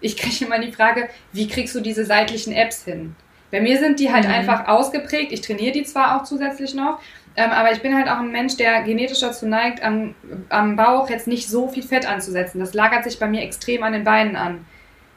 ich 0.00 0.16
kriege 0.16 0.46
immer 0.46 0.58
die 0.60 0.72
Frage, 0.72 1.10
wie 1.32 1.46
kriegst 1.46 1.74
du 1.74 1.80
diese 1.80 2.06
seitlichen 2.06 2.54
Apps 2.54 2.86
hin? 2.86 3.14
Bei 3.50 3.60
mir 3.60 3.78
sind 3.78 4.00
die 4.00 4.10
halt 4.10 4.24
mhm. 4.24 4.32
einfach 4.32 4.66
ausgeprägt. 4.66 5.30
Ich 5.32 5.42
trainiere 5.42 5.72
die 5.72 5.82
zwar 5.82 6.16
auch 6.16 6.24
zusätzlich 6.24 6.72
noch, 6.72 7.00
ähm, 7.36 7.50
aber 7.50 7.72
ich 7.72 7.82
bin 7.82 7.94
halt 7.94 8.08
auch 8.08 8.18
ein 8.18 8.32
Mensch, 8.32 8.56
der 8.56 8.82
genetisch 8.82 9.20
dazu 9.20 9.46
neigt, 9.46 9.82
am, 9.82 10.14
am 10.48 10.76
Bauch 10.76 11.10
jetzt 11.10 11.26
nicht 11.26 11.48
so 11.48 11.68
viel 11.68 11.82
Fett 11.82 12.08
anzusetzen. 12.08 12.60
Das 12.60 12.72
lagert 12.72 13.04
sich 13.04 13.18
bei 13.18 13.26
mir 13.26 13.42
extrem 13.42 13.82
an 13.82 13.92
den 13.92 14.04
Beinen 14.04 14.36
an. 14.36 14.64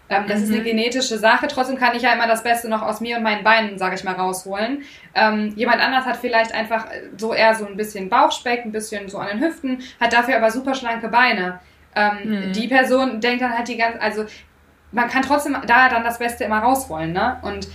Ähm, 0.09 0.25
das 0.27 0.39
mhm. 0.39 0.43
ist 0.43 0.51
eine 0.51 0.59
mhm. 0.59 0.65
genetische 0.65 1.17
Sache. 1.17 1.47
Trotzdem 1.47 1.77
kann 1.77 1.95
ich 1.95 2.01
ja 2.01 2.11
immer 2.11 2.27
das 2.27 2.43
Beste 2.43 2.67
noch 2.67 2.81
aus 2.81 2.99
mir 2.99 3.17
und 3.17 3.23
meinen 3.23 3.43
Beinen, 3.43 3.77
sage 3.77 3.95
ich 3.95 4.03
mal, 4.03 4.15
rausholen. 4.15 4.83
Ähm, 5.15 5.53
jemand 5.55 5.81
anders 5.81 6.05
hat 6.05 6.17
vielleicht 6.17 6.53
einfach 6.53 6.87
so 7.15 7.33
eher 7.33 7.55
so 7.55 7.65
ein 7.65 7.77
bisschen 7.77 8.09
Bauchspeck, 8.09 8.65
ein 8.65 8.71
bisschen 8.71 9.07
so 9.07 9.17
an 9.19 9.27
den 9.27 9.39
Hüften, 9.41 9.81
hat 9.99 10.11
dafür 10.11 10.35
aber 10.37 10.51
super 10.51 10.75
schlanke 10.75 11.07
Beine. 11.07 11.59
Ähm, 11.95 12.47
mhm. 12.49 12.53
Die 12.53 12.67
Person 12.67 13.21
denkt 13.21 13.41
dann 13.41 13.57
halt 13.57 13.67
die 13.67 13.77
ganze, 13.77 14.01
also 14.01 14.25
man 14.91 15.07
kann 15.07 15.21
trotzdem 15.21 15.55
da 15.67 15.89
dann 15.89 16.03
das 16.03 16.19
Beste 16.19 16.43
immer 16.43 16.59
rausholen, 16.59 17.13
ne? 17.13 17.37
Und 17.43 17.67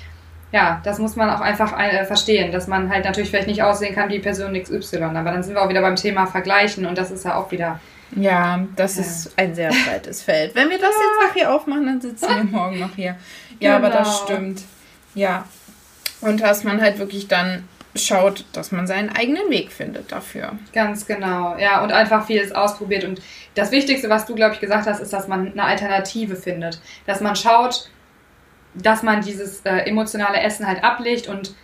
ja, 0.55 0.81
das 0.85 1.01
muss 1.01 1.17
man 1.17 1.31
auch 1.31 1.41
einfach 1.41 1.77
äh, 1.81 2.05
verstehen, 2.05 2.53
dass 2.53 2.69
man 2.69 2.89
halt 2.89 3.05
natürlich 3.05 3.31
vielleicht 3.31 3.49
nicht 3.49 3.65
aussehen 3.65 3.93
kann 3.93 4.09
wie 4.09 4.21
Person 4.21 4.55
XY. 4.55 5.03
Aber 5.03 5.33
dann 5.33 5.43
sind 5.43 5.55
wir 5.55 5.63
auch 5.63 5.69
wieder 5.69 5.81
beim 5.81 5.97
Thema 5.97 6.27
Vergleichen 6.27 6.87
und 6.87 6.97
das 6.97 7.11
ist 7.11 7.25
ja 7.25 7.35
auch 7.35 7.51
wieder. 7.51 7.81
Ja, 8.15 8.65
das 8.77 8.95
ja. 8.95 9.03
ist 9.03 9.37
ein 9.37 9.57
sehr 9.57 9.71
breites 9.71 10.23
Feld. 10.23 10.55
Wenn 10.55 10.71
wir 10.71 10.79
das 10.79 10.91
jetzt 10.91 11.27
noch 11.27 11.35
hier 11.35 11.53
aufmachen, 11.53 11.87
dann 11.87 12.01
sitzen 12.01 12.29
wir 12.29 12.45
morgen 12.53 12.79
noch 12.79 12.95
hier. 12.95 13.17
Ja, 13.59 13.77
genau. 13.79 13.89
aber 13.89 13.91
das 13.91 14.07
genau. 14.07 14.25
stimmt. 14.27 14.63
Ja. 15.17 15.45
Und 16.21 16.41
dass 16.41 16.63
man 16.63 16.81
halt 16.81 17.01
wirklich 17.01 17.27
dann 17.27 17.69
schaut, 17.97 18.45
dass 18.53 18.71
man 18.71 18.87
seinen 18.87 19.11
eigenen 19.11 19.51
Weg 19.51 19.73
findet 19.73 20.13
dafür. 20.13 20.53
Ganz 20.73 21.05
genau, 21.07 21.57
ja, 21.59 21.83
und 21.83 21.91
einfach 21.91 22.27
vieles 22.27 22.53
ausprobiert. 22.53 23.03
Und 23.03 23.21
das 23.57 23.73
Wichtigste, 23.73 24.09
was 24.09 24.25
du, 24.25 24.37
glaube 24.37 24.55
ich, 24.55 24.61
gesagt 24.61 24.87
hast, 24.87 25.01
ist, 25.01 25.13
dass 25.13 25.27
man 25.27 25.51
eine 25.51 25.65
Alternative 25.65 26.37
findet. 26.37 26.81
Dass 27.07 27.21
man 27.21 27.35
schaut, 27.35 27.91
dass 28.75 29.03
man 29.03 29.21
dieses 29.21 29.61
äh, 29.61 29.79
emotionale 29.89 30.41
Essen 30.41 30.67
halt 30.67 30.83
ablegt 30.83 31.29
und 31.29 31.55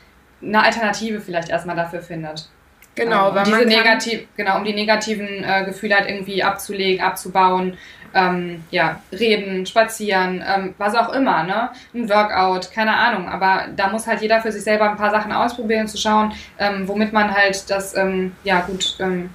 eine 0.42 0.62
Alternative 0.62 1.20
vielleicht 1.20 1.50
erstmal 1.50 1.76
dafür 1.76 2.02
findet. 2.02 2.48
Genau, 2.94 3.28
ähm, 3.28 3.34
weil 3.34 3.44
diese 3.44 3.56
man 3.58 3.68
negativ, 3.68 4.28
genau, 4.36 4.58
um 4.58 4.64
die 4.64 4.74
negativen 4.74 5.44
äh, 5.44 5.64
Gefühle 5.64 5.96
halt 5.96 6.08
irgendwie 6.08 6.42
abzulegen, 6.42 7.04
abzubauen, 7.04 7.76
ähm, 8.12 8.64
ja, 8.70 9.00
reden, 9.12 9.66
spazieren, 9.66 10.42
ähm, 10.46 10.74
was 10.78 10.96
auch 10.96 11.12
immer, 11.12 11.44
ne? 11.44 11.70
Ein 11.94 12.08
Workout, 12.08 12.72
keine 12.72 12.96
Ahnung. 12.96 13.28
Aber 13.28 13.66
da 13.76 13.88
muss 13.88 14.08
halt 14.08 14.20
jeder 14.20 14.40
für 14.40 14.50
sich 14.50 14.64
selber 14.64 14.90
ein 14.90 14.96
paar 14.96 15.12
Sachen 15.12 15.30
ausprobieren, 15.30 15.86
zu 15.86 15.96
schauen, 15.96 16.32
ähm, 16.58 16.88
womit 16.88 17.12
man 17.12 17.32
halt 17.32 17.70
das, 17.70 17.96
ähm, 17.96 18.32
ja, 18.42 18.62
gut, 18.62 18.96
ähm, 18.98 19.30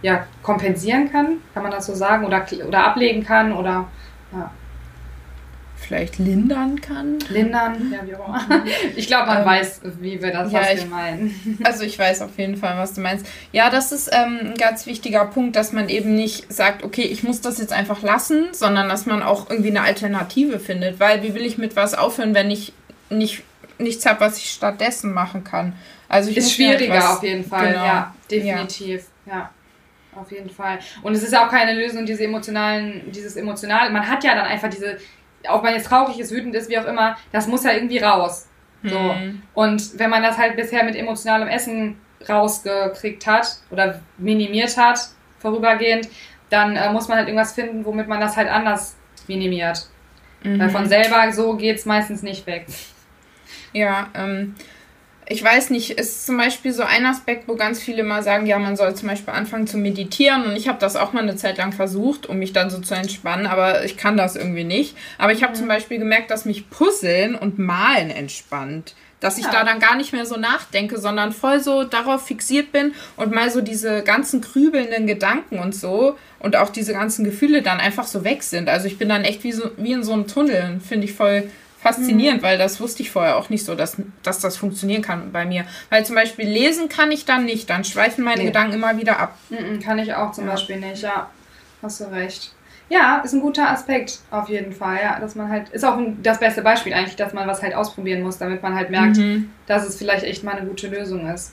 ja, 0.00 0.26
kompensieren 0.42 1.12
kann, 1.12 1.38
kann 1.52 1.62
man 1.62 1.72
das 1.72 1.86
so 1.86 1.94
sagen, 1.94 2.24
oder, 2.24 2.46
oder 2.66 2.84
ablegen 2.84 3.24
kann, 3.24 3.52
oder, 3.52 3.88
ja 4.32 4.50
vielleicht 5.86 6.18
lindern 6.18 6.80
kann. 6.80 7.18
Lindern, 7.28 7.92
ja, 7.92 8.06
wie 8.06 8.14
auch 8.16 8.28
immer. 8.28 8.64
Ich 8.96 9.06
glaube, 9.06 9.26
man 9.26 9.38
ähm, 9.38 9.44
weiß, 9.44 9.80
wie 10.00 10.20
wir 10.22 10.32
das, 10.32 10.50
ja, 10.52 10.60
was 10.60 10.76
wir 10.76 10.86
meinen. 10.86 11.58
Also 11.64 11.84
ich 11.84 11.98
weiß 11.98 12.22
auf 12.22 12.38
jeden 12.38 12.56
Fall, 12.56 12.76
was 12.76 12.94
du 12.94 13.00
meinst. 13.00 13.26
Ja, 13.52 13.70
das 13.70 13.92
ist 13.92 14.10
ähm, 14.12 14.38
ein 14.42 14.54
ganz 14.54 14.86
wichtiger 14.86 15.24
Punkt, 15.26 15.56
dass 15.56 15.72
man 15.72 15.88
eben 15.88 16.14
nicht 16.14 16.52
sagt, 16.52 16.82
okay, 16.84 17.02
ich 17.02 17.22
muss 17.22 17.40
das 17.40 17.58
jetzt 17.58 17.72
einfach 17.72 18.02
lassen, 18.02 18.46
sondern 18.52 18.88
dass 18.88 19.06
man 19.06 19.22
auch 19.22 19.50
irgendwie 19.50 19.70
eine 19.70 19.82
Alternative 19.82 20.58
findet. 20.58 21.00
Weil 21.00 21.22
wie 21.22 21.34
will 21.34 21.44
ich 21.44 21.58
mit 21.58 21.76
was 21.76 21.94
aufhören, 21.94 22.34
wenn 22.34 22.50
ich 22.50 22.72
nicht, 23.10 23.42
nichts 23.78 24.06
habe, 24.06 24.20
was 24.20 24.38
ich 24.38 24.50
stattdessen 24.50 25.12
machen 25.12 25.44
kann? 25.44 25.74
Also 26.08 26.30
ich 26.30 26.36
ist 26.36 26.44
halt 26.46 26.54
schwieriger 26.54 26.94
was- 26.94 27.16
auf 27.18 27.22
jeden 27.22 27.44
Fall, 27.44 27.68
Genau. 27.72 27.84
ja, 27.84 28.14
definitiv, 28.30 29.04
ja. 29.26 29.50
Auf 30.16 30.30
jeden 30.30 30.48
Fall. 30.50 30.78
Und 31.02 31.14
es 31.14 31.24
ist 31.24 31.32
ja 31.32 31.44
auch 31.44 31.50
keine 31.50 31.74
Lösung, 31.74 32.06
diese 32.06 32.22
emotionalen, 32.22 33.10
dieses 33.10 33.34
emotional. 33.34 33.90
Man 33.90 34.08
hat 34.08 34.22
ja 34.22 34.36
dann 34.36 34.44
einfach 34.44 34.68
diese, 34.70 34.98
ob 35.48 35.62
man 35.62 35.74
jetzt 35.74 35.86
traurig 35.86 36.18
ist, 36.18 36.30
wütend 36.30 36.54
ist, 36.54 36.68
wie 36.68 36.78
auch 36.78 36.86
immer, 36.86 37.16
das 37.32 37.46
muss 37.46 37.64
ja 37.64 37.72
irgendwie 37.72 37.98
raus. 37.98 38.48
So. 38.82 38.98
Mhm. 38.98 39.42
Und 39.54 39.98
wenn 39.98 40.10
man 40.10 40.22
das 40.22 40.36
halt 40.36 40.56
bisher 40.56 40.84
mit 40.84 40.94
emotionalem 40.94 41.48
Essen 41.48 41.96
rausgekriegt 42.28 43.26
hat 43.26 43.58
oder 43.70 44.00
minimiert 44.18 44.76
hat, 44.76 44.98
vorübergehend, 45.38 46.08
dann 46.50 46.76
äh, 46.76 46.92
muss 46.92 47.08
man 47.08 47.18
halt 47.18 47.28
irgendwas 47.28 47.52
finden, 47.52 47.84
womit 47.84 48.08
man 48.08 48.20
das 48.20 48.36
halt 48.36 48.48
anders 48.48 48.96
minimiert. 49.26 49.86
Mhm. 50.42 50.58
Weil 50.58 50.70
von 50.70 50.86
selber 50.86 51.32
so 51.32 51.56
geht's 51.56 51.86
meistens 51.86 52.22
nicht 52.22 52.46
weg. 52.46 52.66
Ja, 53.72 54.08
ähm, 54.14 54.54
ich 55.26 55.42
weiß 55.42 55.70
nicht, 55.70 55.92
ist 55.92 56.26
zum 56.26 56.36
Beispiel 56.36 56.72
so 56.72 56.82
ein 56.82 57.06
Aspekt, 57.06 57.48
wo 57.48 57.56
ganz 57.56 57.80
viele 57.80 58.02
mal 58.02 58.22
sagen, 58.22 58.46
ja, 58.46 58.58
man 58.58 58.76
soll 58.76 58.94
zum 58.94 59.08
Beispiel 59.08 59.32
anfangen 59.32 59.66
zu 59.66 59.78
meditieren 59.78 60.44
und 60.44 60.56
ich 60.56 60.68
habe 60.68 60.78
das 60.78 60.96
auch 60.96 61.12
mal 61.12 61.22
eine 61.22 61.36
Zeit 61.36 61.56
lang 61.58 61.72
versucht, 61.72 62.26
um 62.26 62.38
mich 62.38 62.52
dann 62.52 62.68
so 62.70 62.78
zu 62.80 62.94
entspannen, 62.94 63.46
aber 63.46 63.84
ich 63.84 63.96
kann 63.96 64.16
das 64.16 64.36
irgendwie 64.36 64.64
nicht. 64.64 64.96
Aber 65.18 65.32
ich 65.32 65.42
habe 65.42 65.54
zum 65.54 65.68
Beispiel 65.68 65.98
gemerkt, 65.98 66.30
dass 66.30 66.44
mich 66.44 66.68
Puzzeln 66.68 67.34
und 67.34 67.58
Malen 67.58 68.10
entspannt. 68.10 68.94
Dass 69.20 69.38
ich 69.38 69.44
Ja. 69.46 69.52
da 69.52 69.64
dann 69.64 69.80
gar 69.80 69.96
nicht 69.96 70.12
mehr 70.12 70.26
so 70.26 70.36
nachdenke, 70.36 70.98
sondern 70.98 71.32
voll 71.32 71.58
so 71.60 71.84
darauf 71.84 72.26
fixiert 72.26 72.72
bin 72.72 72.92
und 73.16 73.32
mal 73.32 73.48
so 73.50 73.62
diese 73.62 74.02
ganzen 74.02 74.42
grübelnden 74.42 75.06
Gedanken 75.06 75.58
und 75.58 75.74
so 75.74 76.18
und 76.40 76.56
auch 76.56 76.68
diese 76.68 76.92
ganzen 76.92 77.24
Gefühle 77.24 77.62
dann 77.62 77.80
einfach 77.80 78.06
so 78.06 78.22
weg 78.24 78.42
sind. 78.42 78.68
Also 78.68 78.86
ich 78.86 78.98
bin 78.98 79.08
dann 79.08 79.24
echt 79.24 79.42
wie, 79.42 79.52
so, 79.52 79.70
wie 79.78 79.92
in 79.92 80.04
so 80.04 80.12
einem 80.12 80.26
Tunnel, 80.26 80.78
finde 80.86 81.06
ich 81.06 81.14
voll 81.14 81.44
faszinierend, 81.84 82.42
weil 82.42 82.58
das 82.58 82.80
wusste 82.80 83.02
ich 83.02 83.10
vorher 83.10 83.36
auch 83.36 83.50
nicht 83.50 83.64
so, 83.64 83.74
dass, 83.74 83.96
dass 84.22 84.40
das 84.40 84.56
funktionieren 84.56 85.02
kann 85.02 85.30
bei 85.32 85.44
mir. 85.44 85.64
Weil 85.90 86.04
zum 86.04 86.16
Beispiel 86.16 86.48
lesen 86.48 86.88
kann 86.88 87.12
ich 87.12 87.26
dann 87.26 87.44
nicht, 87.44 87.68
dann 87.70 87.84
schweifen 87.84 88.24
meine 88.24 88.40
Nee. 88.40 88.46
Gedanken 88.46 88.72
immer 88.74 88.96
wieder 88.98 89.20
ab. 89.20 89.36
Mhm, 89.50 89.80
kann 89.80 89.98
ich 89.98 90.12
auch 90.14 90.32
zum 90.32 90.46
Ja. 90.46 90.52
Beispiel 90.52 90.76
nicht, 90.80 91.02
ja. 91.02 91.28
Hast 91.82 92.00
du 92.00 92.04
recht. 92.04 92.52
Ja, 92.88 93.18
ist 93.24 93.32
ein 93.34 93.40
guter 93.40 93.68
Aspekt 93.70 94.18
auf 94.30 94.48
jeden 94.48 94.72
Fall, 94.72 94.98
ja. 95.02 95.20
Dass 95.20 95.34
man 95.34 95.48
halt, 95.50 95.68
ist 95.70 95.84
auch 95.84 95.96
ein, 95.98 96.22
das 96.22 96.40
beste 96.40 96.62
Beispiel 96.62 96.94
eigentlich, 96.94 97.16
dass 97.16 97.32
man 97.34 97.46
was 97.46 97.62
halt 97.62 97.74
ausprobieren 97.74 98.22
muss, 98.22 98.38
damit 98.38 98.62
man 98.62 98.74
halt 98.74 98.88
merkt, 98.90 99.18
Mhm. 99.18 99.50
dass 99.66 99.86
es 99.86 99.96
vielleicht 99.96 100.24
echt 100.24 100.42
mal 100.42 100.56
eine 100.56 100.66
gute 100.66 100.88
Lösung 100.88 101.28
ist. 101.28 101.52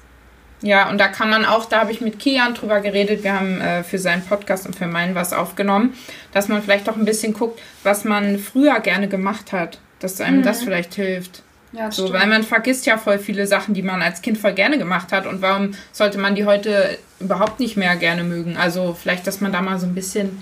Ja, 0.64 0.90
und 0.90 1.00
da 1.00 1.08
kann 1.08 1.30
man 1.30 1.44
auch, 1.44 1.66
da 1.66 1.80
habe 1.82 1.92
ich 1.92 2.02
mit 2.02 2.20
Kian 2.20 2.54
drüber 2.54 2.82
geredet, 2.82 3.24
wir 3.24 3.34
haben 3.34 3.60
äh, 3.60 3.84
für 3.84 3.98
seinen 3.98 4.24
Podcast 4.24 4.68
und 4.68 4.76
für 4.76 4.86
meinen 4.88 5.16
was 5.16 5.34
aufgenommen, 5.34 5.94
dass 6.34 6.48
man 6.50 6.62
vielleicht 6.62 6.88
auch 6.88 6.96
ein 6.96 7.04
bisschen 7.06 7.34
guckt, 7.34 7.60
was 7.84 8.04
man 8.06 8.38
früher 8.38 8.80
gerne 8.80 9.08
gemacht 9.08 9.52
hat, 9.54 9.80
dass 10.04 10.20
einem 10.22 10.40
Mhm. 10.40 10.44
das 10.44 10.64
vielleicht 10.64 10.96
hilft. 10.96 11.44
Ja, 11.74 11.90
So, 11.90 12.08
stimmt. 12.08 12.20
weil 12.20 12.28
man 12.28 12.44
vergisst 12.44 12.86
ja 12.86 12.98
voll 12.98 13.18
viele 13.18 13.48
Sachen, 13.48 13.74
die 13.74 13.82
man 13.82 14.02
als 14.02 14.22
Kind 14.22 14.38
voll 14.38 14.52
gerne 14.54 14.78
gemacht 14.78 15.14
hat 15.14 15.26
und 15.26 15.42
warum 15.42 15.72
sollte 15.94 16.18
man 16.18 16.36
die 16.36 16.46
heute 16.46 16.98
überhaupt 17.22 17.62
nicht 17.62 17.78
mehr 17.78 17.96
gerne 17.96 18.24
mögen? 18.26 18.58
Also 18.58 18.94
vielleicht, 19.00 19.26
dass 19.26 19.40
man 19.40 19.54
da 19.54 19.62
mal 19.62 19.80
so 19.80 19.86
ein 19.86 19.96
bisschen 19.96 20.42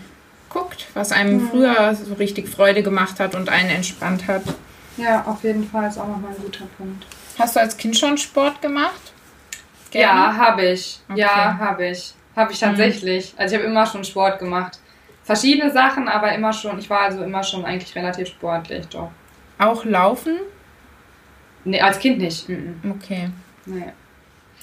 guckt, 0.49 0.87
was 0.95 1.11
einem 1.11 1.47
früher 1.49 1.93
so 1.93 2.15
richtig 2.15 2.49
Freude 2.49 2.81
gemacht 2.81 3.19
hat 3.19 3.35
und 3.35 3.49
einen 3.49 3.69
entspannt 3.69 4.27
hat. 4.27 4.41
ja, 4.97 5.23
auf 5.25 5.43
jeden 5.43 5.69
Fall 5.69 5.87
ist 5.87 5.99
auch 5.99 6.07
nochmal 6.07 6.31
ein 6.31 6.41
guter 6.41 6.65
Punkt. 6.77 7.05
Hast 7.37 7.55
du 7.55 7.59
als 7.59 7.77
Kind 7.77 7.95
schon 7.95 8.17
Sport 8.17 8.61
gemacht? 8.61 8.99
Ja, 9.93 10.35
habe 10.35 10.65
ich. 10.65 10.99
Okay. 11.09 11.19
Ja, 11.21 11.57
habe 11.59 11.87
ich. 11.87 12.13
Habe 12.35 12.51
ich 12.51 12.59
tatsächlich. 12.59 13.33
Also 13.37 13.55
ich 13.55 13.61
habe 13.61 13.69
immer 13.71 13.85
schon 13.85 14.03
Sport 14.03 14.39
gemacht. 14.39 14.79
Verschiedene 15.23 15.71
Sachen, 15.71 16.07
aber 16.07 16.33
immer 16.33 16.51
schon, 16.53 16.79
ich 16.79 16.89
war 16.89 17.01
also 17.01 17.23
immer 17.23 17.43
schon 17.43 17.63
eigentlich 17.65 17.95
relativ 17.95 18.27
sportlich, 18.29 18.87
doch. 18.87 19.11
Auch 19.59 19.85
Laufen? 19.85 20.37
Nee, 21.65 21.79
als 21.81 21.99
Kind 21.99 22.17
nicht. 22.19 22.49
Mhm. 22.49 22.79
Okay. 22.97 23.29
Nee. 23.67 23.83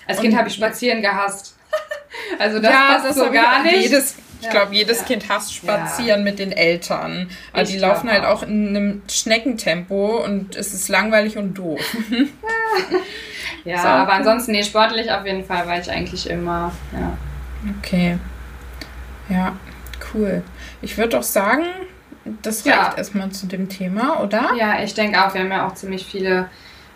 Als 0.09 0.21
Kind 0.21 0.37
habe 0.37 0.49
ich 0.49 0.55
Spazieren 0.55 1.03
gehasst. 1.03 1.57
also 2.39 2.59
das 2.61 2.71
ja, 2.73 2.99
passt 2.99 3.15
so 3.15 3.27
hab 3.27 3.33
gar 3.33 3.65
ich, 3.65 3.73
nicht. 3.73 3.83
Jedes, 3.91 4.17
ich 4.41 4.47
Ja, 4.47 4.51
glaube, 4.51 4.75
jedes 4.75 5.01
ja. 5.01 5.05
Kind 5.07 5.29
hasst 5.29 5.55
Spazieren 5.55 6.25
mit 6.25 6.39
den 6.39 6.51
Eltern. 6.53 7.31
Aber 7.53 7.63
Ich 7.63 7.71
die 7.71 7.79
laufen 7.79 8.11
halt 8.11 8.25
auch. 8.25 8.43
auch 8.43 8.49
in 8.49 8.69
einem 8.69 9.03
Schneckentempo 9.11 10.25
und 10.25 10.57
es 10.57 10.73
ist 10.75 10.89
langweilig 10.89 11.37
und 11.39 11.55
doof. 11.55 11.81
Ja, 13.65 13.83
So. 13.83 13.89
aber 13.89 14.13
ansonsten, 14.13 14.53
nee, 14.53 14.63
sportlich 14.63 15.11
auf 15.11 15.27
jeden 15.27 15.45
Fall 15.45 15.67
war 15.67 15.79
ich 15.81 15.91
eigentlich 15.91 16.31
immer, 16.31 16.73
ja. 16.93 17.17
Okay. 17.81 18.17
Ja, 19.29 19.57
cool. 20.15 20.45
Ich 20.83 20.97
würde 20.97 21.17
doch 21.17 21.25
sagen, 21.25 21.65
das 22.43 22.59
reicht 22.67 22.77
Ja. 22.77 22.95
erstmal 22.97 23.31
zu 23.31 23.47
dem 23.47 23.69
Thema, 23.69 24.23
oder? 24.23 24.53
Ja, 24.57 24.83
ich 24.83 24.95
denke 24.95 25.23
auch, 25.25 25.33
wir 25.35 25.41
haben 25.43 25.51
ja 25.51 25.67
auch 25.67 25.75
ziemlich 25.75 26.05
viele 26.07 26.49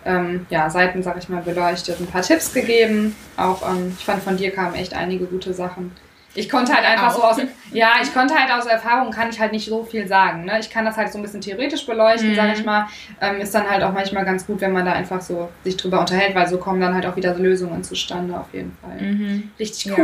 ähm, 0.04 0.46
ja, 0.50 0.70
Seiten, 0.70 1.02
sag 1.02 1.18
ich 1.18 1.28
mal, 1.28 1.42
beleuchtet, 1.42 2.00
ein 2.00 2.06
paar 2.06 2.22
Tipps 2.22 2.52
gegeben. 2.54 3.14
Auch, 3.36 3.68
ähm, 3.68 3.94
ich 3.98 4.04
fand, 4.04 4.22
von 4.22 4.36
dir 4.36 4.50
kamen 4.50 4.74
echt 4.74 4.94
einige 4.94 5.26
gute 5.26 5.52
Sachen. 5.52 5.92
Ich 6.32 6.48
konnte 6.48 6.72
halt 6.72 6.86
einfach 6.86 7.10
so 7.10 7.22
Auch. 7.24 7.32
aus, 7.32 7.38
ja, 7.72 7.94
ich 8.00 8.14
konnte 8.14 8.34
halt 8.34 8.52
aus 8.52 8.64
Erfahrung, 8.64 9.10
kann 9.10 9.30
ich 9.30 9.40
halt 9.40 9.50
nicht 9.50 9.66
so 9.68 9.82
viel 9.82 10.06
sagen. 10.06 10.44
Ne? 10.44 10.60
Ich 10.60 10.70
kann 10.70 10.84
das 10.84 10.96
halt 10.96 11.10
so 11.12 11.18
ein 11.18 11.22
bisschen 11.22 11.40
theoretisch 11.40 11.84
beleuchten, 11.84 12.30
Mhm. 12.30 12.36
sag 12.36 12.52
ich 12.56 12.64
mal. 12.64 12.86
Ähm, 13.20 13.40
ist 13.40 13.52
dann 13.52 13.68
halt 13.68 13.82
auch 13.82 13.92
manchmal 13.92 14.24
ganz 14.24 14.46
gut, 14.46 14.60
wenn 14.60 14.72
man 14.72 14.84
da 14.86 14.92
einfach 14.92 15.20
so 15.20 15.48
sich 15.64 15.76
drüber 15.76 15.98
unterhält, 16.00 16.34
weil 16.36 16.46
so 16.46 16.58
kommen 16.58 16.80
dann 16.80 16.94
halt 16.94 17.04
auch 17.04 17.16
wieder 17.16 17.34
so 17.34 17.42
Lösungen 17.42 17.82
zustande, 17.82 18.38
auf 18.38 18.46
jeden 18.52 18.76
Fall. 18.80 19.02
Mhm. 19.02 19.50
Richtig 19.58 19.86
Ja. 19.86 19.96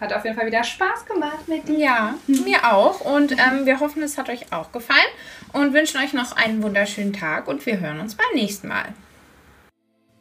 Hat 0.00 0.12
auf 0.12 0.24
jeden 0.24 0.36
Fall 0.36 0.46
wieder 0.46 0.62
Spaß 0.62 1.06
gemacht 1.06 1.48
mit 1.48 1.68
dir. 1.68 1.78
Ja, 1.78 2.14
mir 2.26 2.72
auch. 2.72 3.00
Und 3.00 3.32
ähm, 3.32 3.66
wir 3.66 3.80
hoffen, 3.80 4.02
es 4.02 4.16
hat 4.16 4.28
euch 4.28 4.52
auch 4.52 4.70
gefallen 4.70 4.98
und 5.52 5.72
wünschen 5.72 6.00
euch 6.00 6.12
noch 6.12 6.36
einen 6.36 6.62
wunderschönen 6.62 7.12
Tag 7.12 7.48
und 7.48 7.66
wir 7.66 7.80
hören 7.80 7.98
uns 7.98 8.14
beim 8.14 8.26
nächsten 8.34 8.68
Mal. 8.68 8.94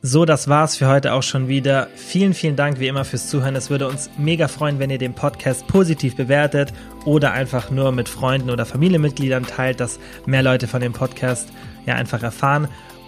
So, 0.03 0.25
das 0.25 0.47
war's 0.47 0.77
für 0.77 0.87
heute 0.87 1.13
auch 1.13 1.23
schon 1.23 1.47
wieder. 1.47 1.87
Vielen, 1.95 2.33
vielen 2.33 2.55
Dank 2.55 2.79
wie 2.79 2.87
immer 2.87 3.03
fürs 3.03 3.29
Zuhören. 3.29 3.55
Es 3.55 3.69
würde 3.69 3.87
uns 3.87 4.09
mega 4.17 4.47
freuen, 4.47 4.79
wenn 4.79 4.89
ihr 4.89 4.99
den 4.99 5.13
Podcast 5.13 5.67
positiv 5.67 6.15
bewertet 6.15 6.71
oder 7.03 7.33
einfach 7.33 7.71
nur 7.71 7.91
mit 7.91 8.07
Freunden 8.07 8.49
oder 8.49 8.65
Familienmitgliedern 8.65 9.45
teilt, 9.45 9.79
dass 9.79 9.99
mehr 10.25 10.43
Leute 10.43 10.67
von 10.67 10.81
dem 10.81 10.93
Podcast 10.93 11.49
ja 11.85 11.95
einfach 11.95 12.21
erfahren. 12.23 12.67